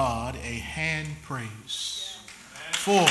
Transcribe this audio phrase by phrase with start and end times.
[0.00, 2.16] God a hand praise
[2.72, 3.04] for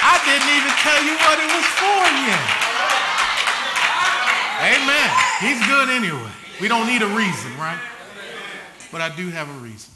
[0.00, 2.48] I didn't even tell you what it was for yet.
[4.72, 5.10] Amen.
[5.44, 6.32] He's good anyway.
[6.62, 7.78] We don't need a reason, right?
[8.90, 9.92] But I do have a reason.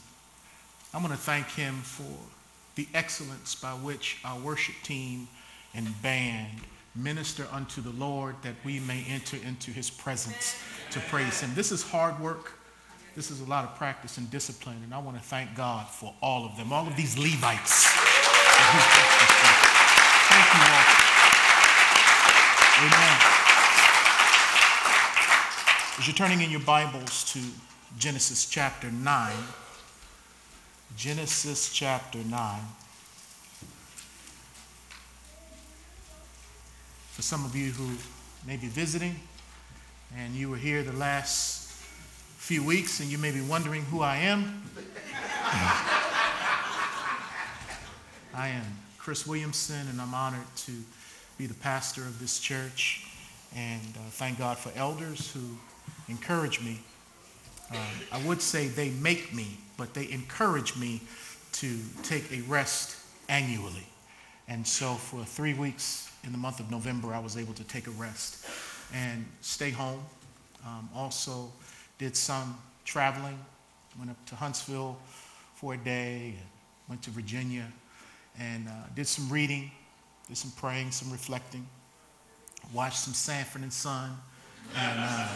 [0.93, 2.13] I'm going to thank him for
[2.75, 5.27] the excellence by which our worship team
[5.73, 6.59] and band
[7.03, 10.55] minister unto the Lord that we may enter into his presence
[10.91, 11.51] to praise him.
[11.55, 12.53] This is hard work.
[13.15, 16.13] This is a lot of practice and discipline, and I want to thank God for
[16.21, 17.87] all of them, all of these Levites.
[20.29, 20.85] Thank you all.
[22.81, 23.17] Amen.
[25.97, 27.39] As you're turning in your Bibles to
[27.97, 29.33] Genesis chapter 9,
[30.95, 32.61] Genesis chapter 9.
[37.19, 37.97] For some of you who
[38.47, 39.13] may be visiting
[40.15, 41.69] and you were here the last
[42.37, 44.63] few weeks and you may be wondering who I am,
[48.33, 48.63] I am
[48.97, 50.71] Chris Williamson and I'm honored to
[51.37, 53.05] be the pastor of this church
[53.53, 55.57] and uh, thank God for elders who
[56.07, 56.79] encourage me.
[57.71, 57.77] Um,
[58.13, 61.01] I would say they make me, but they encourage me
[61.51, 62.95] to take a rest
[63.27, 63.87] annually.
[64.47, 67.87] And so for three weeks in the month of November, I was able to take
[67.87, 68.45] a rest
[68.93, 70.03] and stay home.
[70.65, 71.51] Um, also
[71.97, 73.39] did some traveling,
[73.97, 74.97] went up to Huntsville
[75.55, 76.35] for a day,
[76.87, 77.65] went to Virginia,
[78.39, 79.71] and uh, did some reading,
[80.27, 81.65] did some praying, some reflecting,
[82.73, 84.11] watched some Sanford and Son,
[84.75, 85.27] and uh,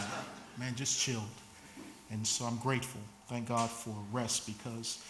[0.58, 1.22] man, just chilled.
[2.10, 3.00] And so I'm grateful.
[3.28, 5.02] Thank God for rest because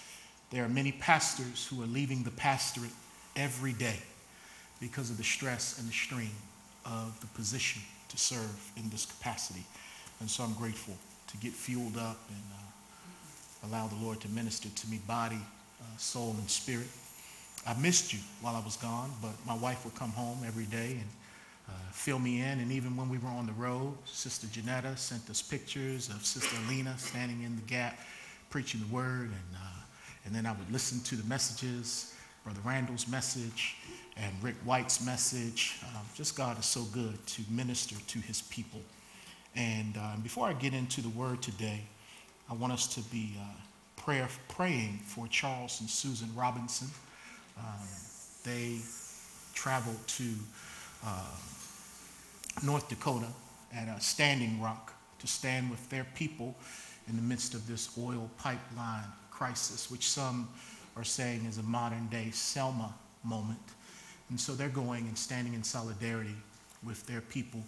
[0.50, 2.92] there are many pastors who are leaving the pastorate
[3.36, 3.98] every day
[4.80, 6.30] because of the stress and the strain
[6.84, 9.64] of the position to serve in this capacity.
[10.20, 10.96] And so I'm grateful
[11.28, 15.40] to get fueled up and uh, allow the Lord to minister to me, body,
[15.80, 16.86] uh, soul, and spirit.
[17.66, 20.92] I missed you while I was gone, but my wife would come home every day
[20.92, 21.08] and
[21.68, 22.60] uh, fill me in.
[22.60, 26.54] And even when we were on the road, Sister Janetta sent us pictures of Sister
[26.66, 27.98] Alina standing in the gap,
[28.50, 29.30] preaching the word.
[29.30, 29.80] And, uh,
[30.26, 32.14] and then I would listen to the messages,
[32.44, 33.76] Brother Randall's message
[34.16, 35.78] and Rick White's message.
[35.82, 38.80] Um, just God is so good to minister to his people.
[39.56, 41.82] And uh, before I get into the word today,
[42.50, 43.44] I want us to be uh,
[43.96, 46.88] prayer, praying for Charles and Susan Robinson.
[47.58, 47.86] Um,
[48.44, 48.78] they
[49.54, 50.24] traveled to
[51.04, 51.36] uh,
[52.64, 53.28] North Dakota
[53.74, 56.54] at a Standing Rock to stand with their people
[57.08, 60.48] in the midst of this oil pipeline crisis, which some
[60.96, 63.58] are saying is a modern day Selma moment.
[64.30, 66.34] And so they're going and standing in solidarity
[66.82, 67.62] with their people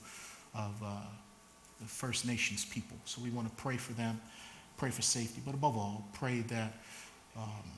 [0.55, 0.87] of uh,
[1.81, 2.97] the First Nations people.
[3.05, 4.21] So we want to pray for them,
[4.77, 6.73] pray for safety, but above all, pray that
[7.37, 7.71] um,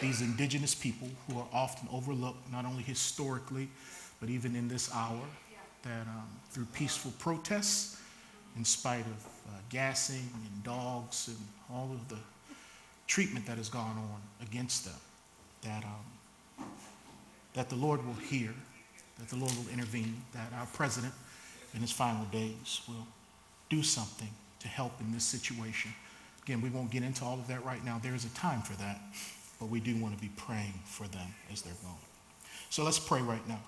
[0.00, 3.68] these indigenous people who are often overlooked, not only historically,
[4.20, 5.20] but even in this hour,
[5.82, 8.00] that um, through peaceful protests,
[8.56, 11.38] in spite of uh, gassing and dogs and
[11.72, 12.18] all of the
[13.06, 14.94] treatment that has gone on against them,
[15.62, 16.04] that, um,
[17.54, 18.54] that the Lord will hear,
[19.18, 21.12] that the Lord will intervene, that our president
[21.74, 23.06] in his final days will
[23.68, 24.30] do something
[24.60, 25.92] to help in this situation.
[26.42, 28.00] Again, we won't get into all of that right now.
[28.02, 29.00] There is a time for that,
[29.58, 31.94] but we do want to be praying for them as they're going.
[32.70, 33.60] So let's pray right now.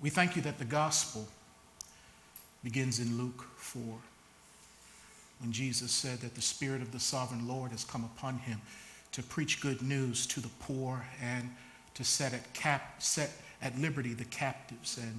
[0.00, 1.26] We thank you that the gospel
[2.62, 3.82] begins in Luke 4
[5.40, 8.60] when Jesus said that the Spirit of the sovereign Lord has come upon him
[9.12, 11.50] to preach good news to the poor and
[11.94, 13.30] to set at, cap, set
[13.62, 15.18] at liberty the captives and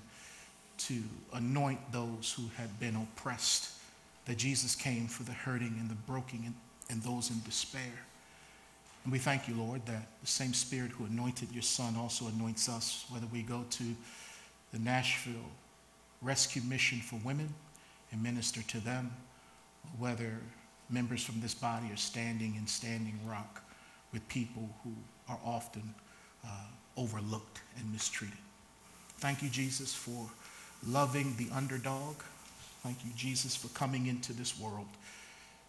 [0.77, 3.71] to anoint those who had been oppressed.
[4.25, 6.55] That Jesus came for the hurting and the broken and,
[6.89, 8.05] and those in despair.
[9.03, 12.69] And we thank you, Lord, that the same Spirit who anointed your Son also anoints
[12.69, 13.83] us, whether we go to
[14.71, 15.33] the Nashville
[16.21, 17.53] Rescue Mission for Women
[18.11, 19.11] and minister to them,
[19.97, 20.37] whether
[20.89, 23.63] members from this body are standing in Standing Rock
[24.13, 24.93] with people who
[25.27, 25.93] are often
[26.45, 26.49] uh,
[26.97, 28.37] overlooked and mistreated.
[29.19, 30.29] Thank you, Jesus, for
[30.87, 32.15] loving the underdog.
[32.83, 34.87] Thank you, Jesus, for coming into this world.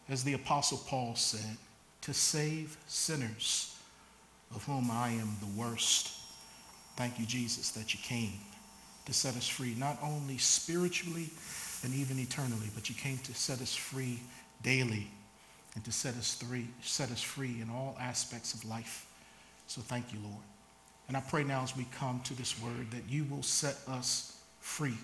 [0.09, 1.57] As the Apostle Paul said,
[2.03, 3.77] to save sinners,
[4.55, 6.13] of whom I am the worst.
[6.97, 8.33] Thank you, Jesus, that you came
[9.07, 11.31] to set us free, not only spiritually
[11.85, 14.21] and even eternally, but you came to set us free
[14.63, 15.09] daily
[15.75, 19.07] and to set us free, set us free in all aspects of life.
[19.67, 20.43] So thank you, Lord.
[21.09, 24.37] And I pray now as we come to this word that you will set us
[24.61, 24.97] free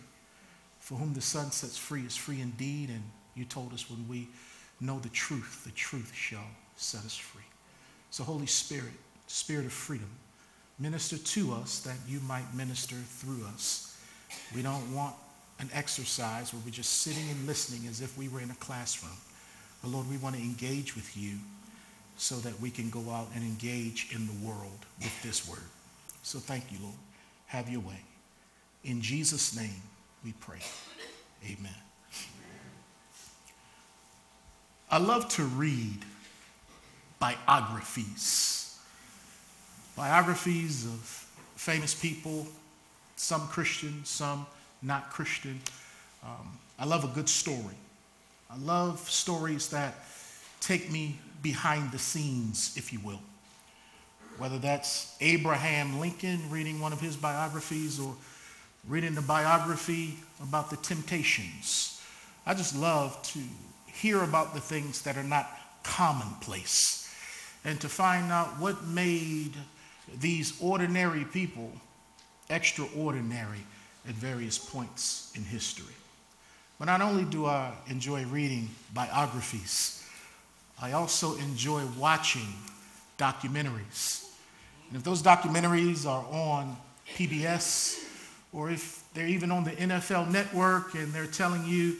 [0.86, 2.90] For whom the Son sets free is free indeed.
[2.90, 3.02] And
[3.34, 4.28] you told us when we
[4.80, 6.46] know the truth, the truth shall
[6.76, 7.42] set us free.
[8.10, 8.92] So, Holy Spirit,
[9.26, 10.08] Spirit of freedom,
[10.78, 13.98] minister to us that you might minister through us.
[14.54, 15.16] We don't want
[15.58, 19.16] an exercise where we're just sitting and listening as if we were in a classroom.
[19.86, 21.36] But Lord, we want to engage with you
[22.16, 25.62] so that we can go out and engage in the world with this word.
[26.24, 26.96] So thank you, Lord.
[27.46, 28.00] Have your way.
[28.82, 29.80] In Jesus' name
[30.24, 30.58] we pray.
[31.44, 31.72] Amen.
[34.90, 35.98] I love to read
[37.20, 38.76] biographies.
[39.94, 42.48] Biographies of famous people,
[43.14, 44.46] some Christian, some
[44.82, 45.60] not Christian.
[46.24, 47.76] Um, I love a good story.
[48.50, 49.94] I love stories that
[50.60, 53.20] take me behind the scenes, if you will.
[54.38, 58.14] Whether that's Abraham Lincoln, reading one of his biographies, or
[58.86, 62.00] reading the biography about the temptations.
[62.46, 63.40] I just love to
[63.86, 65.50] hear about the things that are not
[65.82, 67.12] commonplace
[67.64, 69.54] and to find out what made
[70.20, 71.72] these ordinary people
[72.48, 73.64] extraordinary
[74.08, 75.94] at various points in history.
[76.78, 80.04] But not only do I enjoy reading biographies,
[80.80, 82.48] I also enjoy watching
[83.18, 84.26] documentaries.
[84.88, 86.76] And if those documentaries are on
[87.14, 88.04] PBS,
[88.52, 91.96] or if they're even on the NFL network and they're telling you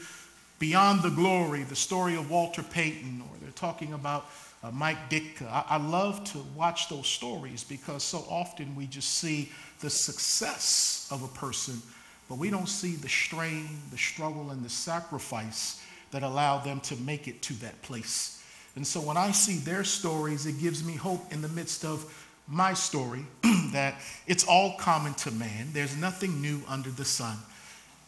[0.59, 4.25] beyond the glory, the story of Walter Payton, or they're talking about
[4.63, 5.47] uh, Mike Ditka.
[5.47, 9.51] I, I love to watch those stories because so often we just see
[9.81, 11.81] the success of a person,
[12.29, 15.81] but we don't see the strain, the struggle, and the sacrifice
[16.11, 18.43] that allowed them to make it to that place.
[18.75, 22.05] And so when I see their stories, it gives me hope in the midst of
[22.47, 23.25] my story
[23.71, 23.95] that
[24.27, 25.69] it's all common to man.
[25.73, 27.37] There's nothing new under the sun.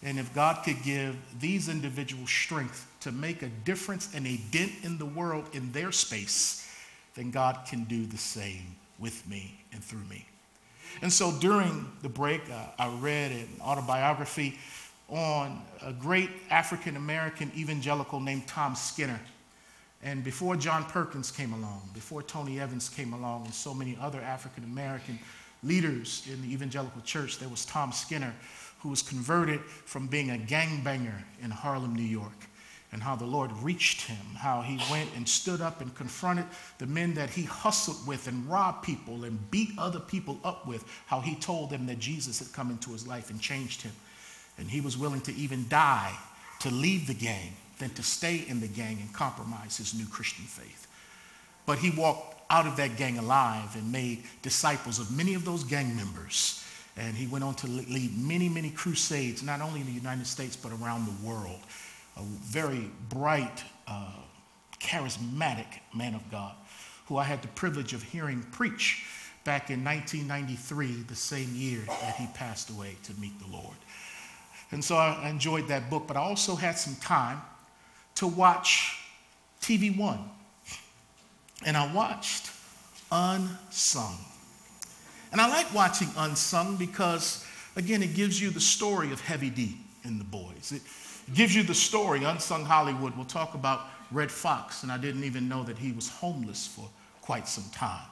[0.01, 4.71] And if God could give these individuals strength to make a difference and a dent
[4.83, 6.65] in the world in their space,
[7.15, 10.28] then God can do the same with me and through me.
[11.01, 14.57] And so during the break, uh, I read an autobiography
[15.07, 19.19] on a great African American evangelical named Tom Skinner.
[20.01, 24.21] And before John Perkins came along, before Tony Evans came along, and so many other
[24.21, 25.19] African American
[25.63, 28.33] leaders in the evangelical church, there was Tom Skinner,
[28.79, 32.48] who was converted from being a gangbanger in Harlem, New York,
[32.91, 36.45] and how the Lord reached him, how he went and stood up and confronted
[36.79, 40.83] the men that he hustled with and robbed people and beat other people up with,
[41.05, 43.93] how he told them that Jesus had come into his life and changed him.
[44.57, 46.13] And he was willing to even die
[46.61, 50.45] to leave the gang than to stay in the gang and compromise his new Christian
[50.45, 50.87] faith.
[51.65, 55.63] But he walked out of that gang alive and made disciples of many of those
[55.63, 56.65] gang members
[56.99, 60.57] and he went on to lead many, many crusades, not only in the United States,
[60.57, 61.59] but around the world.
[62.19, 64.11] A very bright, uh,
[64.79, 66.53] charismatic man of God
[67.09, 69.05] who I had the privilege of hearing preach
[69.43, 73.75] back in 1993, the same year that he passed away to meet the Lord.
[74.71, 77.41] And so I enjoyed that book, but I also had some time
[78.15, 78.99] to watch
[79.59, 80.19] TV One.
[81.65, 82.51] And I watched
[83.11, 84.17] Unsung.
[85.31, 87.43] And I like watching Unsung because,
[87.75, 90.71] again, it gives you the story of Heavy D and the boys.
[90.71, 90.83] It
[91.33, 93.15] gives you the story, Unsung Hollywood.
[93.15, 93.81] We'll talk about
[94.11, 96.87] Redd Foxx, and I didn't even know that he was homeless for
[97.21, 98.07] quite some time.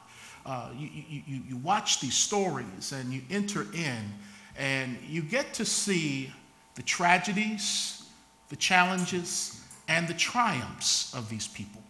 [0.45, 4.13] Uh, you, you, you watch these stories and you enter in,
[4.57, 6.31] and you get to see
[6.75, 8.03] the tragedies,
[8.49, 11.81] the challenges, and the triumphs of these people.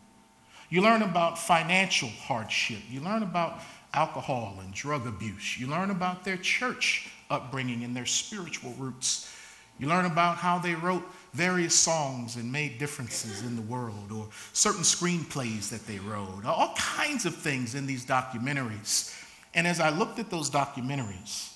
[0.69, 2.79] You learn about financial hardship.
[2.89, 3.61] You learn about
[3.93, 5.57] alcohol and drug abuse.
[5.57, 9.33] You learn about their church upbringing and their spiritual roots.
[9.79, 11.03] You learn about how they wrote
[11.37, 16.73] various songs and made differences in the world, or certain screenplays that they wrote, all
[16.75, 19.13] kinds of things in these documentaries.
[19.53, 21.53] And as I looked at those documentaries,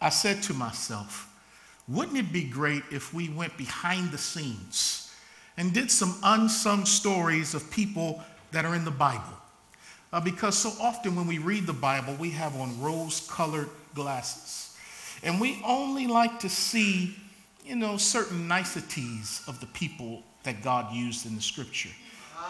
[0.00, 1.28] I said to myself,
[1.88, 5.10] wouldn't it be great if we went behind the scenes
[5.56, 8.22] and did some unsung stories of people
[8.52, 9.36] that are in the Bible?
[10.12, 14.76] Uh, because so often when we read the Bible, we have on rose colored glasses.
[15.22, 17.16] And we only like to see,
[17.64, 21.90] you know, certain niceties of the people that God used in the scripture.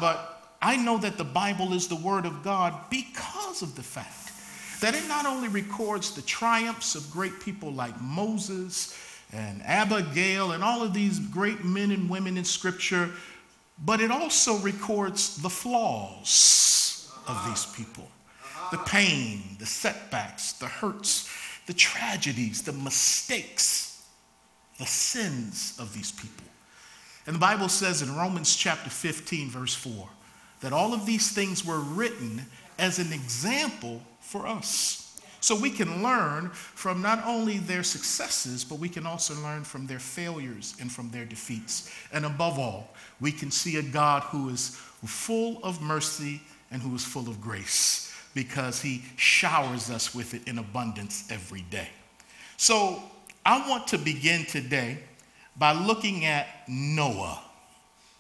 [0.01, 4.33] But I know that the Bible is the Word of God because of the fact
[4.81, 8.97] that it not only records the triumphs of great people like Moses
[9.33, 13.11] and Abigail and all of these great men and women in Scripture,
[13.85, 18.09] but it also records the flaws of these people
[18.71, 21.29] the pain, the setbacks, the hurts,
[21.67, 23.92] the tragedies, the mistakes
[24.83, 26.45] the sins of these people.
[27.29, 30.09] And the Bible says in Romans chapter 15, verse 4,
[30.61, 32.45] that all of these things were written
[32.81, 35.21] as an example for us.
[35.41, 39.87] So we can learn from not only their successes, but we can also learn from
[39.87, 41.89] their failures and from their defeats.
[42.13, 44.71] And above all, we can see a God who is
[45.05, 50.43] full of mercy and who is full of grace because he showers us with it
[50.49, 51.89] in abundance every day.
[52.57, 53.01] So
[53.45, 54.99] I want to begin today
[55.57, 57.43] by looking at Noah.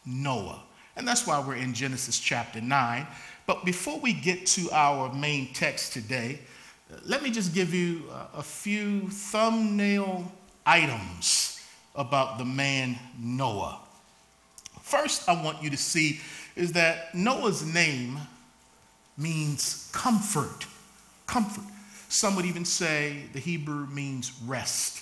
[0.04, 0.60] Noah.
[0.96, 3.06] And that's why we're in Genesis chapter 9.
[3.46, 6.40] But before we get to our main text today,
[7.04, 8.02] let me just give you
[8.34, 10.30] a few thumbnail
[10.66, 11.64] items
[11.94, 13.78] about the man Noah.
[14.82, 16.20] First, I want you to see
[16.56, 18.18] is that Noah's name
[19.16, 20.66] means comfort.
[21.26, 21.64] Comfort.
[22.08, 24.98] Some would even say the Hebrew means rest,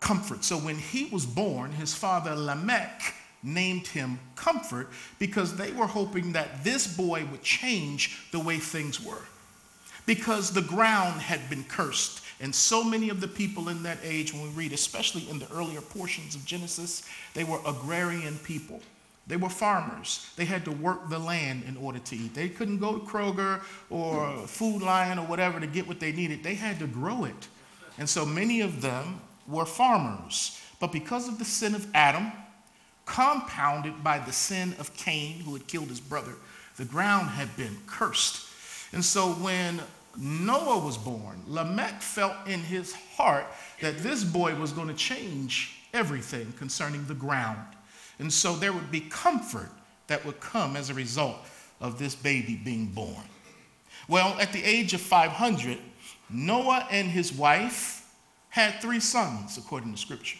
[0.00, 0.44] comfort.
[0.44, 4.88] So when he was born, his father Lamech named him Comfort
[5.18, 9.22] because they were hoping that this boy would change the way things were
[10.04, 12.22] because the ground had been cursed.
[12.40, 15.50] And so many of the people in that age, when we read, especially in the
[15.52, 17.02] earlier portions of Genesis,
[17.34, 18.80] they were agrarian people.
[19.26, 20.30] They were farmers.
[20.36, 22.34] They had to work the land in order to eat.
[22.34, 23.60] They couldn't go to Kroger
[23.90, 26.44] or Food Lion or whatever to get what they needed.
[26.44, 27.48] They had to grow it.
[27.98, 30.60] And so many of them were farmers.
[30.80, 32.32] But because of the sin of Adam,
[33.06, 36.34] compounded by the sin of Cain, who had killed his brother,
[36.76, 38.48] the ground had been cursed.
[38.92, 39.80] And so when
[40.18, 43.46] Noah was born, Lamech felt in his heart
[43.80, 47.66] that this boy was going to change everything concerning the ground.
[48.18, 49.70] And so there would be comfort
[50.06, 51.36] that would come as a result
[51.80, 53.24] of this baby being born.
[54.08, 55.78] Well, at the age of 500,
[56.30, 58.05] Noah and his wife
[58.56, 60.38] had three sons, according to scripture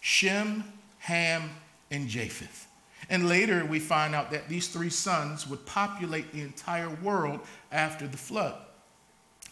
[0.00, 0.64] Shem,
[0.98, 1.48] Ham,
[1.92, 2.66] and Japheth.
[3.08, 7.38] And later we find out that these three sons would populate the entire world
[7.70, 8.56] after the flood.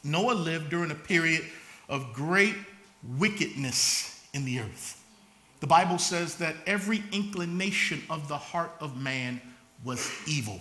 [0.03, 1.45] Noah lived during a period
[1.89, 2.57] of great
[3.17, 5.01] wickedness in the earth.
[5.61, 9.41] The Bible says that every inclination of the heart of man
[9.85, 10.61] was evil.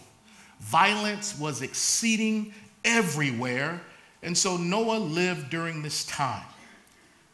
[0.60, 2.54] Violence was exceeding
[2.86, 3.82] everywhere,
[4.22, 6.44] and so Noah lived during this time.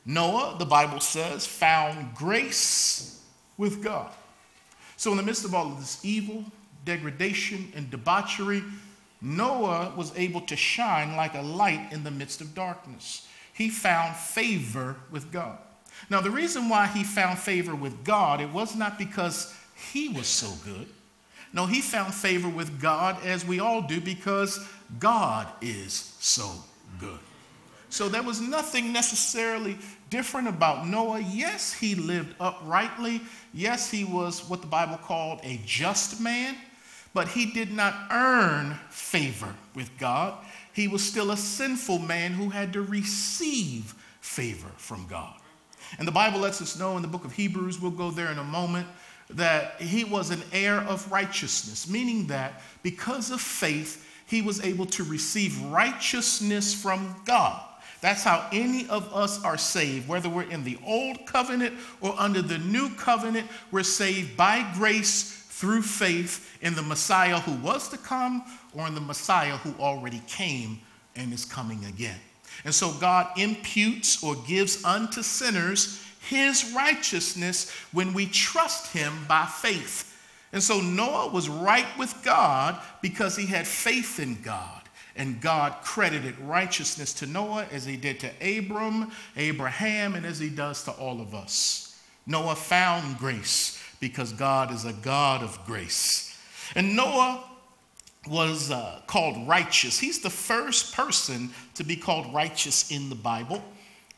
[0.05, 3.23] Noah, the Bible says, found grace
[3.57, 4.11] with God.
[4.97, 6.45] So, in the midst of all of this evil,
[6.85, 8.63] degradation, and debauchery,
[9.21, 13.27] Noah was able to shine like a light in the midst of darkness.
[13.53, 15.57] He found favor with God.
[16.09, 19.55] Now, the reason why he found favor with God, it was not because
[19.91, 20.87] he was so good.
[21.53, 24.59] No, he found favor with God as we all do because
[24.99, 26.51] God is so
[26.99, 27.19] good.
[27.89, 29.77] So there was nothing necessarily
[30.09, 31.19] different about Noah.
[31.19, 33.21] Yes, he lived uprightly.
[33.53, 36.55] Yes, he was what the Bible called a just man
[37.15, 40.33] but he did not earn favor with God.
[40.73, 45.33] He was still a sinful man who had to receive favor from God.
[45.97, 48.37] And the Bible lets us know in the book of Hebrews, we'll go there in
[48.37, 48.85] a moment,
[49.29, 54.85] that he was an heir of righteousness, meaning that because of faith, he was able
[54.87, 57.64] to receive righteousness from God.
[58.05, 62.43] That's how any of us are saved, whether we're in the old covenant or under
[62.43, 67.97] the new covenant, we're saved by grace through faith in the Messiah who was to
[67.97, 68.43] come
[68.75, 70.81] or in the Messiah who already came
[71.15, 72.19] and is coming again.
[72.63, 79.47] And so God imputes or gives unto sinners his righteousness when we trust him by
[79.47, 80.15] faith.
[80.53, 84.74] And so Noah was right with God because he had faith in God.
[85.15, 90.49] And God credited righteousness to Noah as he did to Abram, Abraham, and as he
[90.49, 91.97] does to all of us.
[92.25, 96.37] Noah found grace because God is a God of grace.
[96.75, 97.43] And Noah
[98.27, 99.99] was uh, called righteous.
[99.99, 103.63] He's the first person to be called righteous in the Bible.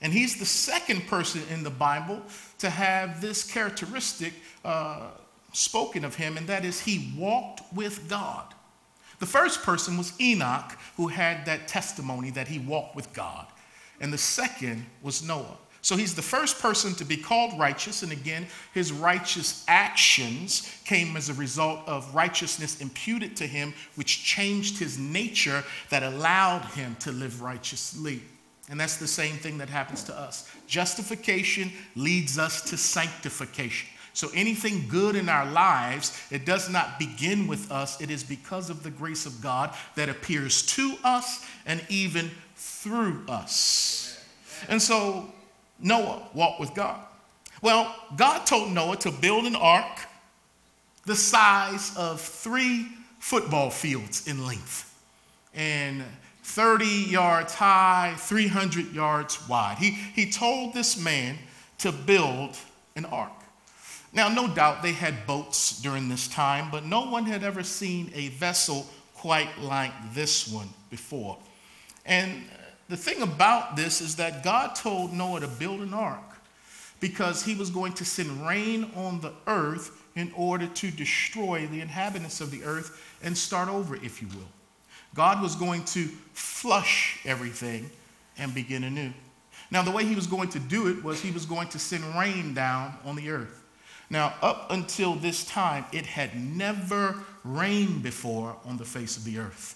[0.01, 2.21] And he's the second person in the Bible
[2.59, 5.07] to have this characteristic uh,
[5.53, 8.53] spoken of him, and that is he walked with God.
[9.19, 13.47] The first person was Enoch, who had that testimony that he walked with God.
[13.99, 15.57] And the second was Noah.
[15.81, 18.03] So he's the first person to be called righteous.
[18.03, 24.23] And again, his righteous actions came as a result of righteousness imputed to him, which
[24.23, 28.21] changed his nature that allowed him to live righteously.
[28.69, 30.51] And that's the same thing that happens to us.
[30.67, 33.87] Justification leads us to sanctification.
[34.17, 38.01] So anything good in our lives, it does not begin with us.
[38.01, 43.21] It is because of the grace of God that appears to us and even through
[43.29, 44.19] us.
[44.69, 45.31] And so
[45.79, 46.99] Noah walked with God.
[47.61, 49.99] Well, God told Noah to build an ark
[51.05, 52.87] the size of three
[53.19, 54.99] football fields in length
[55.53, 56.03] and
[56.41, 59.77] 30 yards high, 300 yards wide.
[59.77, 61.37] He, he told this man
[61.77, 62.57] to build
[62.95, 63.36] an ark.
[64.13, 68.11] Now, no doubt they had boats during this time, but no one had ever seen
[68.15, 71.37] a vessel quite like this one before.
[72.05, 72.43] And
[72.89, 76.21] the thing about this is that God told Noah to build an ark
[76.99, 81.81] because he was going to send rain on the earth in order to destroy the
[81.81, 84.47] inhabitants of the earth and start over, if you will.
[85.13, 87.89] God was going to flush everything
[88.37, 89.11] and begin anew.
[89.69, 92.03] Now, the way he was going to do it was he was going to send
[92.15, 93.56] rain down on the earth.
[94.09, 99.37] Now, up until this time, it had never rained before on the face of the
[99.39, 99.75] earth.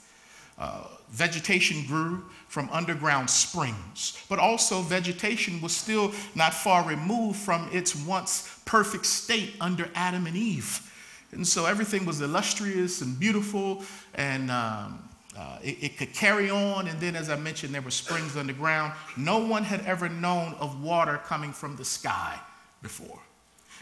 [0.57, 7.67] Uh, vegetation grew from underground springs, but also vegetation was still not far removed from
[7.73, 10.87] its once perfect state under Adam and Eve.
[11.31, 13.83] And so everything was illustrious and beautiful,
[14.15, 16.87] and um, uh, it, it, could carry on.
[16.87, 18.93] And then, as I mentioned, there were springs underground.
[19.17, 22.37] No one had ever known of water coming from the sky
[22.81, 23.19] before.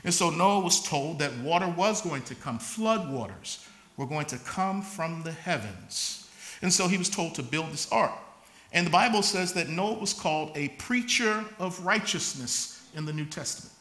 [0.03, 3.65] And so Noah was told that water was going to come, flood waters
[3.97, 6.29] were going to come from the heavens.
[6.61, 8.13] And so he was told to build this ark.
[8.71, 13.25] And the Bible says that Noah was called a preacher of righteousness in the New
[13.25, 13.73] Testament.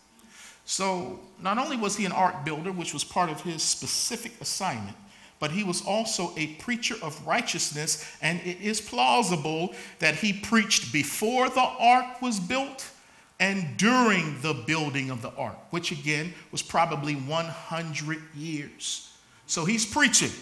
[0.64, 4.96] So not only was he an ark builder, which was part of his specific assignment,
[5.40, 10.92] but he was also a preacher of righteousness, and it is plausible that he preached
[10.92, 12.90] before the ark was built
[13.40, 19.12] and during the building of the ark, which again was probably 100 years.
[19.46, 20.32] So he's preaching,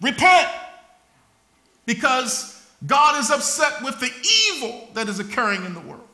[0.00, 0.48] repent,
[1.84, 4.10] because God is upset with the
[4.54, 6.06] evil that is occurring in the world.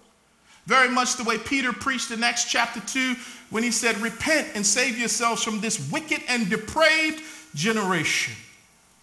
[0.66, 3.16] Very much the way Peter preached in Acts chapter 2
[3.50, 7.22] when he said, Repent and save yourselves from this wicked and depraved
[7.54, 8.34] generation.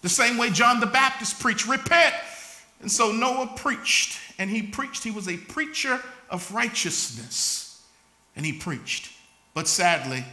[0.01, 2.15] The same way John the Baptist preached, Repent.
[2.81, 5.03] And so Noah preached, and he preached.
[5.03, 6.01] He was a preacher
[6.31, 7.85] of righteousness,
[8.35, 9.11] and he preached.
[9.53, 10.25] But sadly,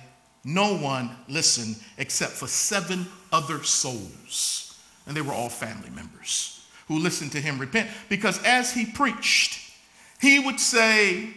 [0.44, 6.98] no one listened except for seven other souls, and they were all family members who
[6.98, 9.60] listened to him repent because as he preached,
[10.20, 11.34] he would say,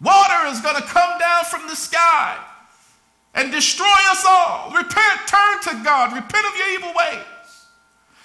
[0.00, 2.38] Water is going to come down from the sky
[3.34, 4.70] and destroy us all.
[4.70, 7.24] Repent, turn to God, repent of your evil ways.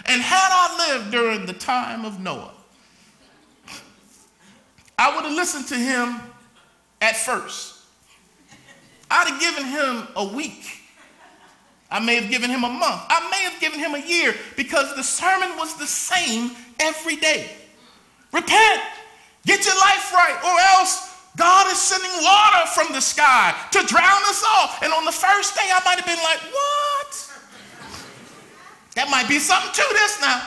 [0.05, 2.53] And had I lived during the time of Noah,
[4.99, 6.19] I would have listened to him
[6.99, 7.77] at first.
[9.09, 10.81] I'd have given him a week.
[11.89, 13.01] I may have given him a month.
[13.07, 17.49] I may have given him a year because the sermon was the same every day.
[18.33, 18.81] Repent,
[19.45, 24.21] get your life right, or else God is sending water from the sky to drown
[24.27, 24.69] us all.
[24.83, 27.39] And on the first day, I might have been like, what?
[28.95, 30.45] That might be something to this now.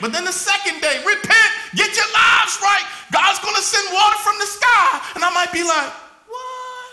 [0.00, 2.84] But then the second day, repent, get your lives right.
[3.10, 5.00] God's going to send water from the sky.
[5.16, 5.90] And I might be like,
[6.28, 6.92] what?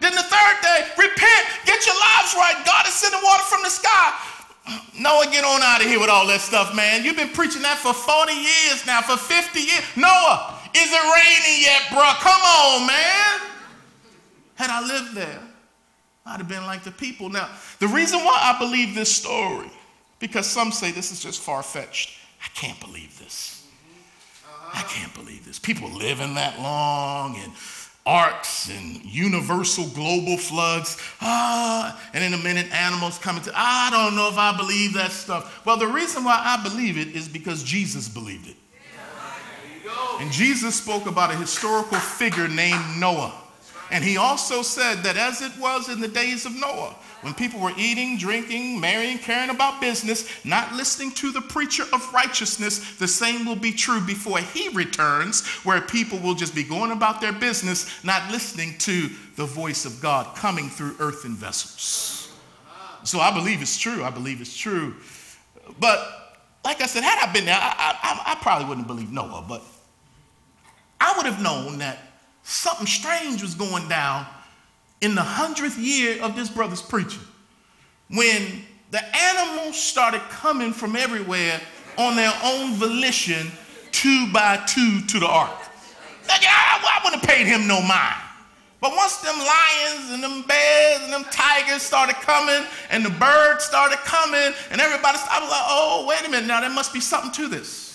[0.00, 2.56] Then the third day, repent, get your lives right.
[2.64, 4.14] God is sending water from the sky.
[4.98, 7.04] Noah, get on out of here with all that stuff, man.
[7.04, 9.84] You've been preaching that for 40 years now, for 50 years.
[9.96, 12.04] Noah, is it raining yet, bro?
[12.20, 13.40] Come on, man.
[14.56, 15.40] Had I lived there,
[16.26, 17.30] I'd have been like the people.
[17.30, 19.70] Now, the reason why I believe this story,
[20.18, 22.18] because some say this is just far fetched.
[22.42, 23.66] I can't believe this.
[24.72, 25.58] I can't believe this.
[25.58, 27.52] People living that long and
[28.04, 30.96] arks and universal global floods.
[31.20, 33.52] Ah, and in a minute, animals coming to.
[33.54, 35.64] I don't know if I believe that stuff.
[35.64, 38.56] Well, the reason why I believe it is because Jesus believed it.
[40.20, 43.32] And Jesus spoke about a historical figure named Noah.
[43.90, 47.58] And he also said that as it was in the days of Noah, when people
[47.58, 53.08] were eating, drinking, marrying, caring about business, not listening to the preacher of righteousness, the
[53.08, 57.32] same will be true before he returns, where people will just be going about their
[57.32, 62.30] business, not listening to the voice of God coming through earthen vessels.
[63.04, 64.04] So I believe it's true.
[64.04, 64.94] I believe it's true.
[65.80, 69.44] But like I said, had I been there, I, I, I probably wouldn't believe Noah,
[69.48, 69.62] but
[71.00, 71.98] I would have known that
[72.48, 74.26] something strange was going down
[75.00, 77.22] in the hundredth year of this brother's preaching
[78.10, 81.60] when the animals started coming from everywhere
[81.98, 83.50] on their own volition,
[83.92, 85.58] two by two, to the ark.
[86.26, 88.22] Like, I, I wouldn't have paid him no mind.
[88.80, 93.64] But once them lions and them bears and them tigers started coming and the birds
[93.64, 97.32] started coming and everybody started like, oh, wait a minute, now there must be something
[97.32, 97.87] to this.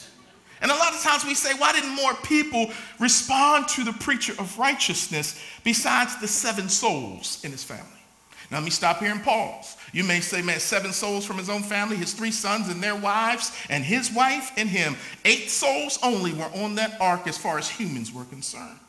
[0.63, 4.31] And a lot of times we say, why didn't more people respond to the preacher
[4.39, 7.83] of righteousness besides the seven souls in his family?
[8.49, 9.75] Now, let me stop here and pause.
[9.91, 12.95] You may say, man, seven souls from his own family, his three sons and their
[12.95, 14.95] wives, and his wife and him.
[15.25, 18.79] Eight souls only were on that ark as far as humans were concerned.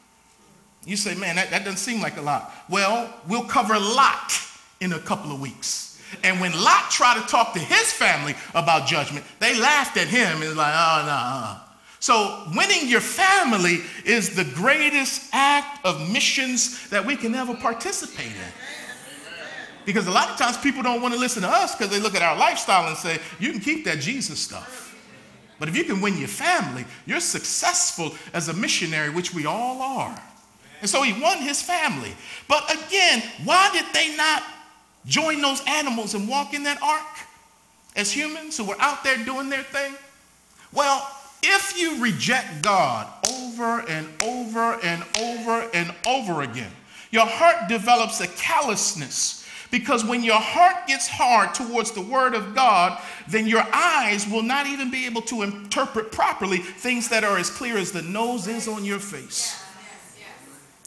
[0.84, 2.54] You say, man, that, that doesn't seem like a lot.
[2.68, 4.32] Well, we'll cover Lot
[4.80, 6.00] in a couple of weeks.
[6.22, 10.30] And when Lot tried to talk to his family about judgment, they laughed at him
[10.30, 11.12] and was like, oh, no.
[11.12, 11.60] Uh.
[12.04, 18.26] So, winning your family is the greatest act of missions that we can ever participate
[18.26, 18.52] in.
[19.86, 22.14] Because a lot of times people don't want to listen to us because they look
[22.14, 24.94] at our lifestyle and say, you can keep that Jesus stuff.
[25.58, 29.80] But if you can win your family, you're successful as a missionary, which we all
[29.80, 30.22] are.
[30.82, 32.12] And so he won his family.
[32.48, 34.42] But again, why did they not
[35.06, 37.26] join those animals and walk in that ark
[37.96, 39.94] as humans who were out there doing their thing?
[40.70, 41.10] Well,
[41.46, 46.70] if you reject God over and over and over and over again,
[47.10, 52.54] your heart develops a callousness because when your heart gets hard towards the word of
[52.54, 57.36] God, then your eyes will not even be able to interpret properly things that are
[57.38, 59.60] as clear as the nose is on your face.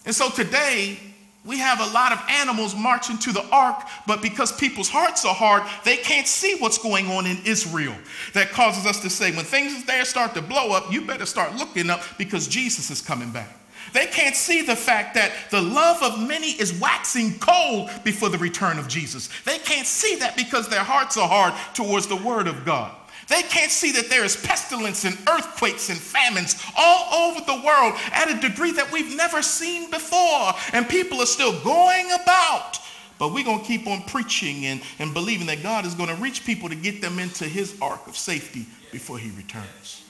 [0.06, 0.98] And so today,
[1.48, 5.34] we have a lot of animals marching to the ark, but because people's hearts are
[5.34, 7.96] hard, they can't see what's going on in Israel.
[8.34, 11.56] That causes us to say, when things there start to blow up, you better start
[11.56, 13.50] looking up because Jesus is coming back.
[13.94, 18.38] They can't see the fact that the love of many is waxing cold before the
[18.38, 19.30] return of Jesus.
[19.46, 22.92] They can't see that because their hearts are hard towards the word of God.
[23.28, 27.94] They can't see that there is pestilence and earthquakes and famines all over the world
[28.12, 30.54] at a degree that we've never seen before.
[30.72, 32.80] And people are still going about.
[33.20, 36.22] But we're going to keep on preaching and, and believing that God is going to
[36.22, 40.04] reach people to get them into his ark of safety before he returns.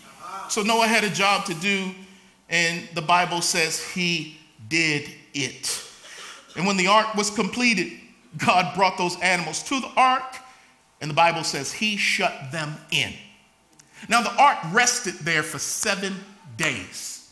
[0.49, 1.91] So Noah had a job to do,
[2.49, 4.37] and the Bible says he
[4.69, 5.83] did it.
[6.55, 7.93] And when the ark was completed,
[8.37, 10.37] God brought those animals to the ark
[11.01, 13.13] and the Bible says he shut them in.
[14.09, 16.15] Now, the ark rested there for seven
[16.55, 17.31] days.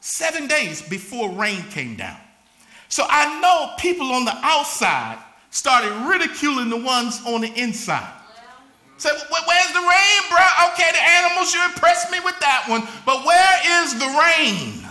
[0.00, 2.16] Seven days before rain came down.
[2.88, 5.18] So I know people on the outside
[5.50, 8.12] started ridiculing the ones on the inside.
[8.98, 10.44] Say, where's the rain, bro?
[10.72, 14.86] Okay, the animals, you impressed me with that one, but where is the rain?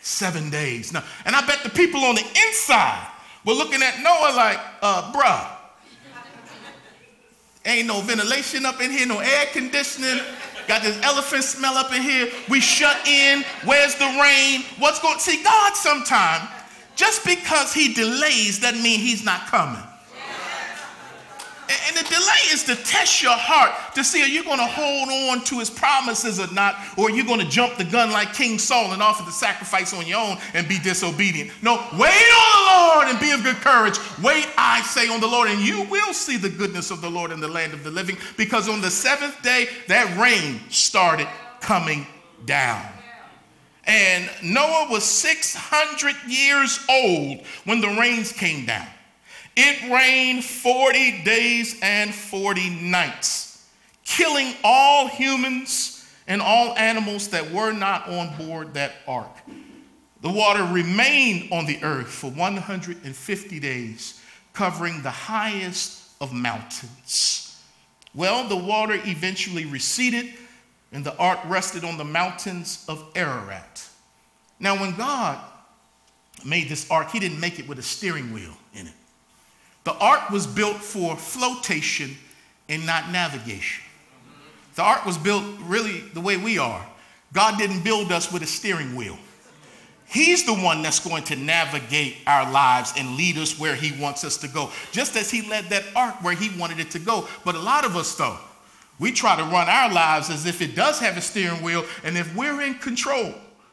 [0.00, 0.92] Seven days.
[0.92, 3.06] Now, and I bet the people on the inside
[3.44, 5.57] were looking at Noah like, uh, bruh,
[7.68, 10.18] Ain't no ventilation up in here, no air conditioning.
[10.66, 12.28] Got this elephant smell up in here.
[12.48, 13.44] We shut in.
[13.64, 14.64] Where's the rain?
[14.78, 15.18] What's going?
[15.20, 16.48] See, God sometime?
[16.98, 19.82] just because He delays doesn't mean He's not coming.
[21.70, 25.10] And the delay is to test your heart to see are you going to hold
[25.10, 28.32] on to his promises or not, or are you going to jump the gun like
[28.32, 31.50] King Saul and offer the sacrifice on your own and be disobedient?
[31.62, 33.98] No, wait on the Lord and be of good courage.
[34.22, 37.32] Wait, I say, on the Lord, and you will see the goodness of the Lord
[37.32, 41.28] in the land of the living, because on the seventh day, that rain started
[41.60, 42.06] coming
[42.46, 42.82] down.
[43.86, 48.86] And Noah was 600 years old when the rains came down.
[49.60, 53.66] It rained 40 days and 40 nights,
[54.04, 59.36] killing all humans and all animals that were not on board that ark.
[60.22, 64.20] The water remained on the earth for 150 days,
[64.52, 67.60] covering the highest of mountains.
[68.14, 70.34] Well, the water eventually receded,
[70.92, 73.88] and the ark rested on the mountains of Ararat.
[74.60, 75.40] Now, when God
[76.44, 78.92] made this ark, He didn't make it with a steering wheel in it.
[79.88, 82.14] The ark was built for flotation
[82.68, 83.82] and not navigation.
[84.74, 86.86] The ark was built really the way we are.
[87.32, 89.16] God didn't build us with a steering wheel.
[90.04, 94.24] He's the one that's going to navigate our lives and lead us where he wants
[94.24, 97.26] us to go, just as he led that ark where he wanted it to go.
[97.42, 98.36] But a lot of us, though,
[99.00, 102.18] we try to run our lives as if it does have a steering wheel and
[102.18, 103.32] if we're in control.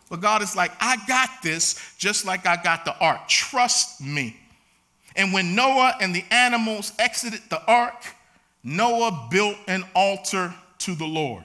[0.10, 3.28] But God is like, I got this just like I got the ark.
[3.28, 4.38] Trust me.
[5.16, 8.16] And when Noah and the animals exited the ark,
[8.64, 11.44] Noah built an altar to the Lord.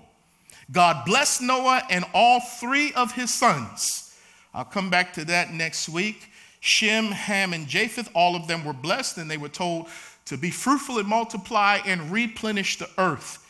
[0.73, 4.17] God blessed Noah and all three of his sons.
[4.55, 6.29] I'll come back to that next week.
[6.61, 9.89] Shem, Ham, and Japheth, all of them were blessed, and they were told
[10.27, 13.47] to be fruitful and multiply and replenish the earth.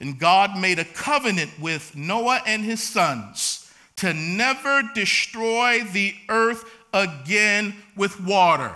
[0.00, 6.64] And God made a covenant with Noah and his sons to never destroy the earth
[6.92, 8.72] again with water.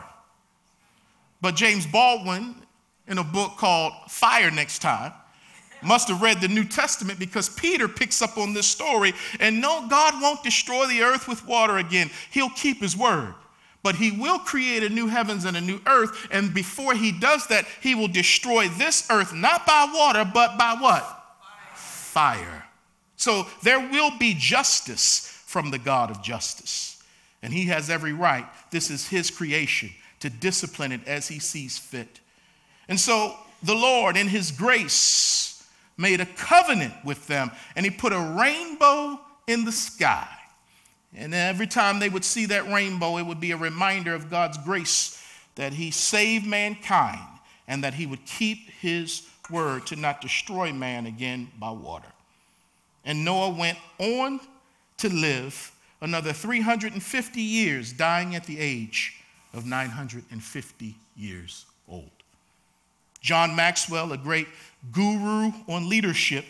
[1.40, 2.54] But James Baldwin,
[3.06, 5.12] in a book called Fire Next Time,
[5.82, 9.12] Must have read the New Testament because Peter picks up on this story.
[9.38, 12.10] And no, God won't destroy the earth with water again.
[12.30, 13.34] He'll keep his word.
[13.84, 16.26] But he will create a new heavens and a new earth.
[16.32, 20.76] And before he does that, he will destroy this earth, not by water, but by
[20.80, 21.04] what?
[21.74, 21.76] Fire.
[21.76, 22.64] Fire.
[23.16, 27.02] So there will be justice from the God of justice.
[27.40, 28.46] And he has every right.
[28.72, 32.20] This is his creation to discipline it as he sees fit.
[32.88, 38.12] And so the Lord, in his grace, made a covenant with them and he put
[38.12, 40.28] a rainbow in the sky.
[41.14, 44.58] And every time they would see that rainbow, it would be a reminder of God's
[44.58, 45.22] grace
[45.54, 47.18] that he saved mankind
[47.66, 52.08] and that he would keep his word to not destroy man again by water.
[53.04, 54.40] And Noah went on
[54.98, 59.18] to live another 350 years, dying at the age
[59.58, 62.10] of 950 years old.
[63.20, 64.46] John Maxwell, a great
[64.92, 66.44] guru on leadership,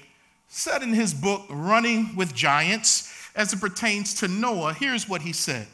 [0.48, 5.32] said in his book, Running with Giants, as it pertains to Noah, here's what he
[5.32, 5.66] said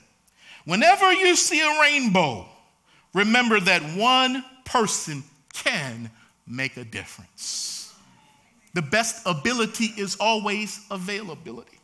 [0.64, 2.46] Whenever you see a rainbow,
[3.12, 6.10] remember that one person can
[6.46, 7.92] make a difference.
[8.74, 11.78] The best ability is always availability.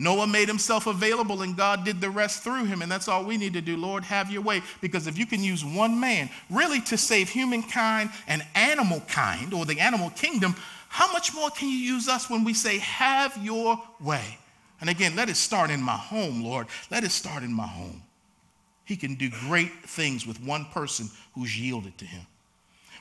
[0.00, 2.80] Noah made himself available and God did the rest through him.
[2.80, 3.76] And that's all we need to do.
[3.76, 4.62] Lord, have your way.
[4.80, 9.66] Because if you can use one man really to save humankind and animal kind or
[9.66, 10.56] the animal kingdom,
[10.88, 14.38] how much more can you use us when we say, have your way?
[14.80, 16.68] And again, let it start in my home, Lord.
[16.90, 18.02] Let it start in my home.
[18.86, 22.26] He can do great things with one person who's yielded to him.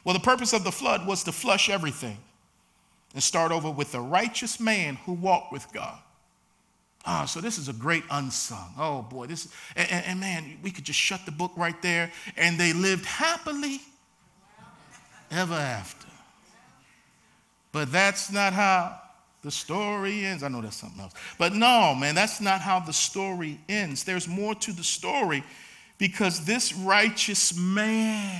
[0.03, 2.17] Well, the purpose of the flood was to flush everything
[3.13, 5.97] and start over with the righteous man who walked with God.
[7.11, 8.71] Oh, so this is a great unsung.
[8.77, 12.11] Oh boy, this and, and, and, man, we could just shut the book right there.
[12.37, 13.81] And they lived happily
[15.31, 16.05] ever after.
[17.71, 19.01] But that's not how
[19.41, 20.43] the story ends.
[20.43, 21.13] I know that's something else.
[21.39, 24.03] But no, man, that's not how the story ends.
[24.03, 25.43] There's more to the story
[25.97, 28.39] because this righteous man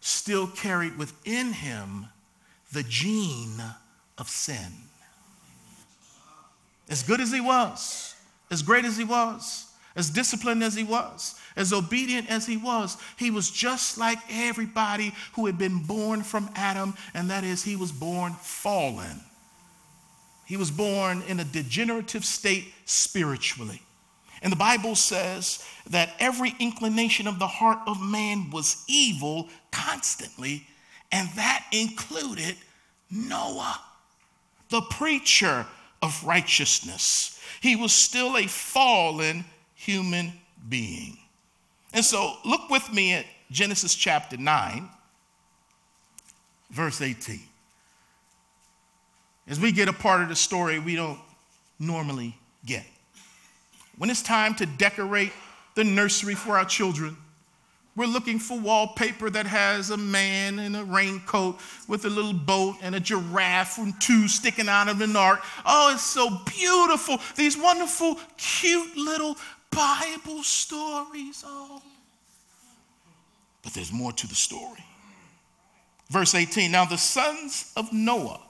[0.00, 2.06] still carried within him
[2.72, 3.62] the gene
[4.18, 4.72] of sin.
[6.88, 8.14] As good as he was,
[8.50, 12.96] as great as he was, as disciplined as he was, as obedient as he was,
[13.16, 17.76] he was just like everybody who had been born from Adam, and that is, he
[17.76, 19.20] was born fallen.
[20.44, 23.82] He was born in a degenerative state spiritually.
[24.42, 30.66] And the Bible says that every inclination of the heart of man was evil constantly,
[31.10, 32.56] and that included
[33.10, 33.80] Noah,
[34.68, 35.66] the preacher
[36.02, 37.40] of righteousness.
[37.60, 40.32] He was still a fallen human
[40.68, 41.18] being.
[41.92, 44.88] And so look with me at Genesis chapter 9,
[46.70, 47.40] verse 18.
[49.48, 51.20] As we get a part of the story we don't
[51.78, 52.84] normally get.
[53.96, 55.32] When it's time to decorate
[55.74, 57.16] the nursery for our children,
[57.96, 62.76] we're looking for wallpaper that has a man in a raincoat with a little boat
[62.82, 65.40] and a giraffe and two sticking out of an ark.
[65.64, 67.18] Oh, it's so beautiful.
[67.36, 69.36] These wonderful, cute little
[69.70, 71.42] Bible stories.
[71.46, 71.82] Oh.
[73.62, 74.84] But there's more to the story.
[76.10, 78.40] Verse 18 Now the sons of Noah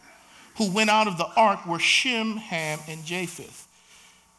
[0.56, 3.68] who went out of the ark were Shem, Ham, and Japheth.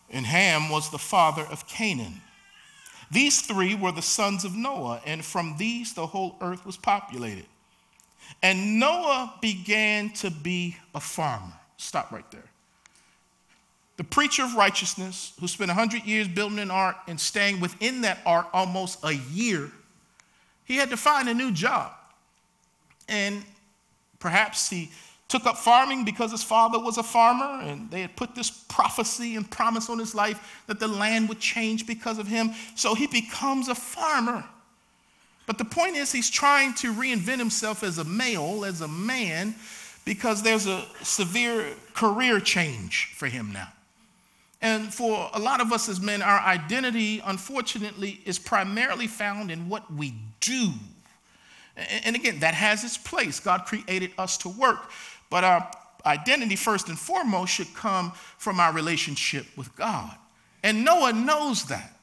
[0.09, 2.21] And Ham was the father of Canaan.
[3.09, 7.45] These three were the sons of Noah, and from these the whole earth was populated.
[8.43, 11.53] And Noah began to be a farmer.
[11.77, 12.43] Stop right there.
[13.95, 18.19] The preacher of righteousness, who spent 100 years building an ark and staying within that
[18.25, 19.71] ark almost a year,
[20.65, 21.93] he had to find a new job.
[23.07, 23.43] And
[24.19, 24.91] perhaps he
[25.27, 29.35] took up farming because his father was a farmer and they had put this prophecy
[29.35, 32.51] and promise on his life that the land would change because of him.
[32.75, 34.43] So he becomes a farmer.
[35.45, 39.55] But the point is, he's trying to reinvent himself as a male, as a man,
[40.05, 43.69] because there's a severe career change for him now.
[44.61, 49.69] And for a lot of us as men, our identity, unfortunately, is primarily found in
[49.69, 50.71] what we do.
[52.03, 53.39] And again, that has its place.
[53.39, 54.89] God created us to work.
[55.29, 55.69] But our
[56.05, 60.15] identity, first and foremost, should come from our relationship with God.
[60.63, 61.93] And Noah knows that.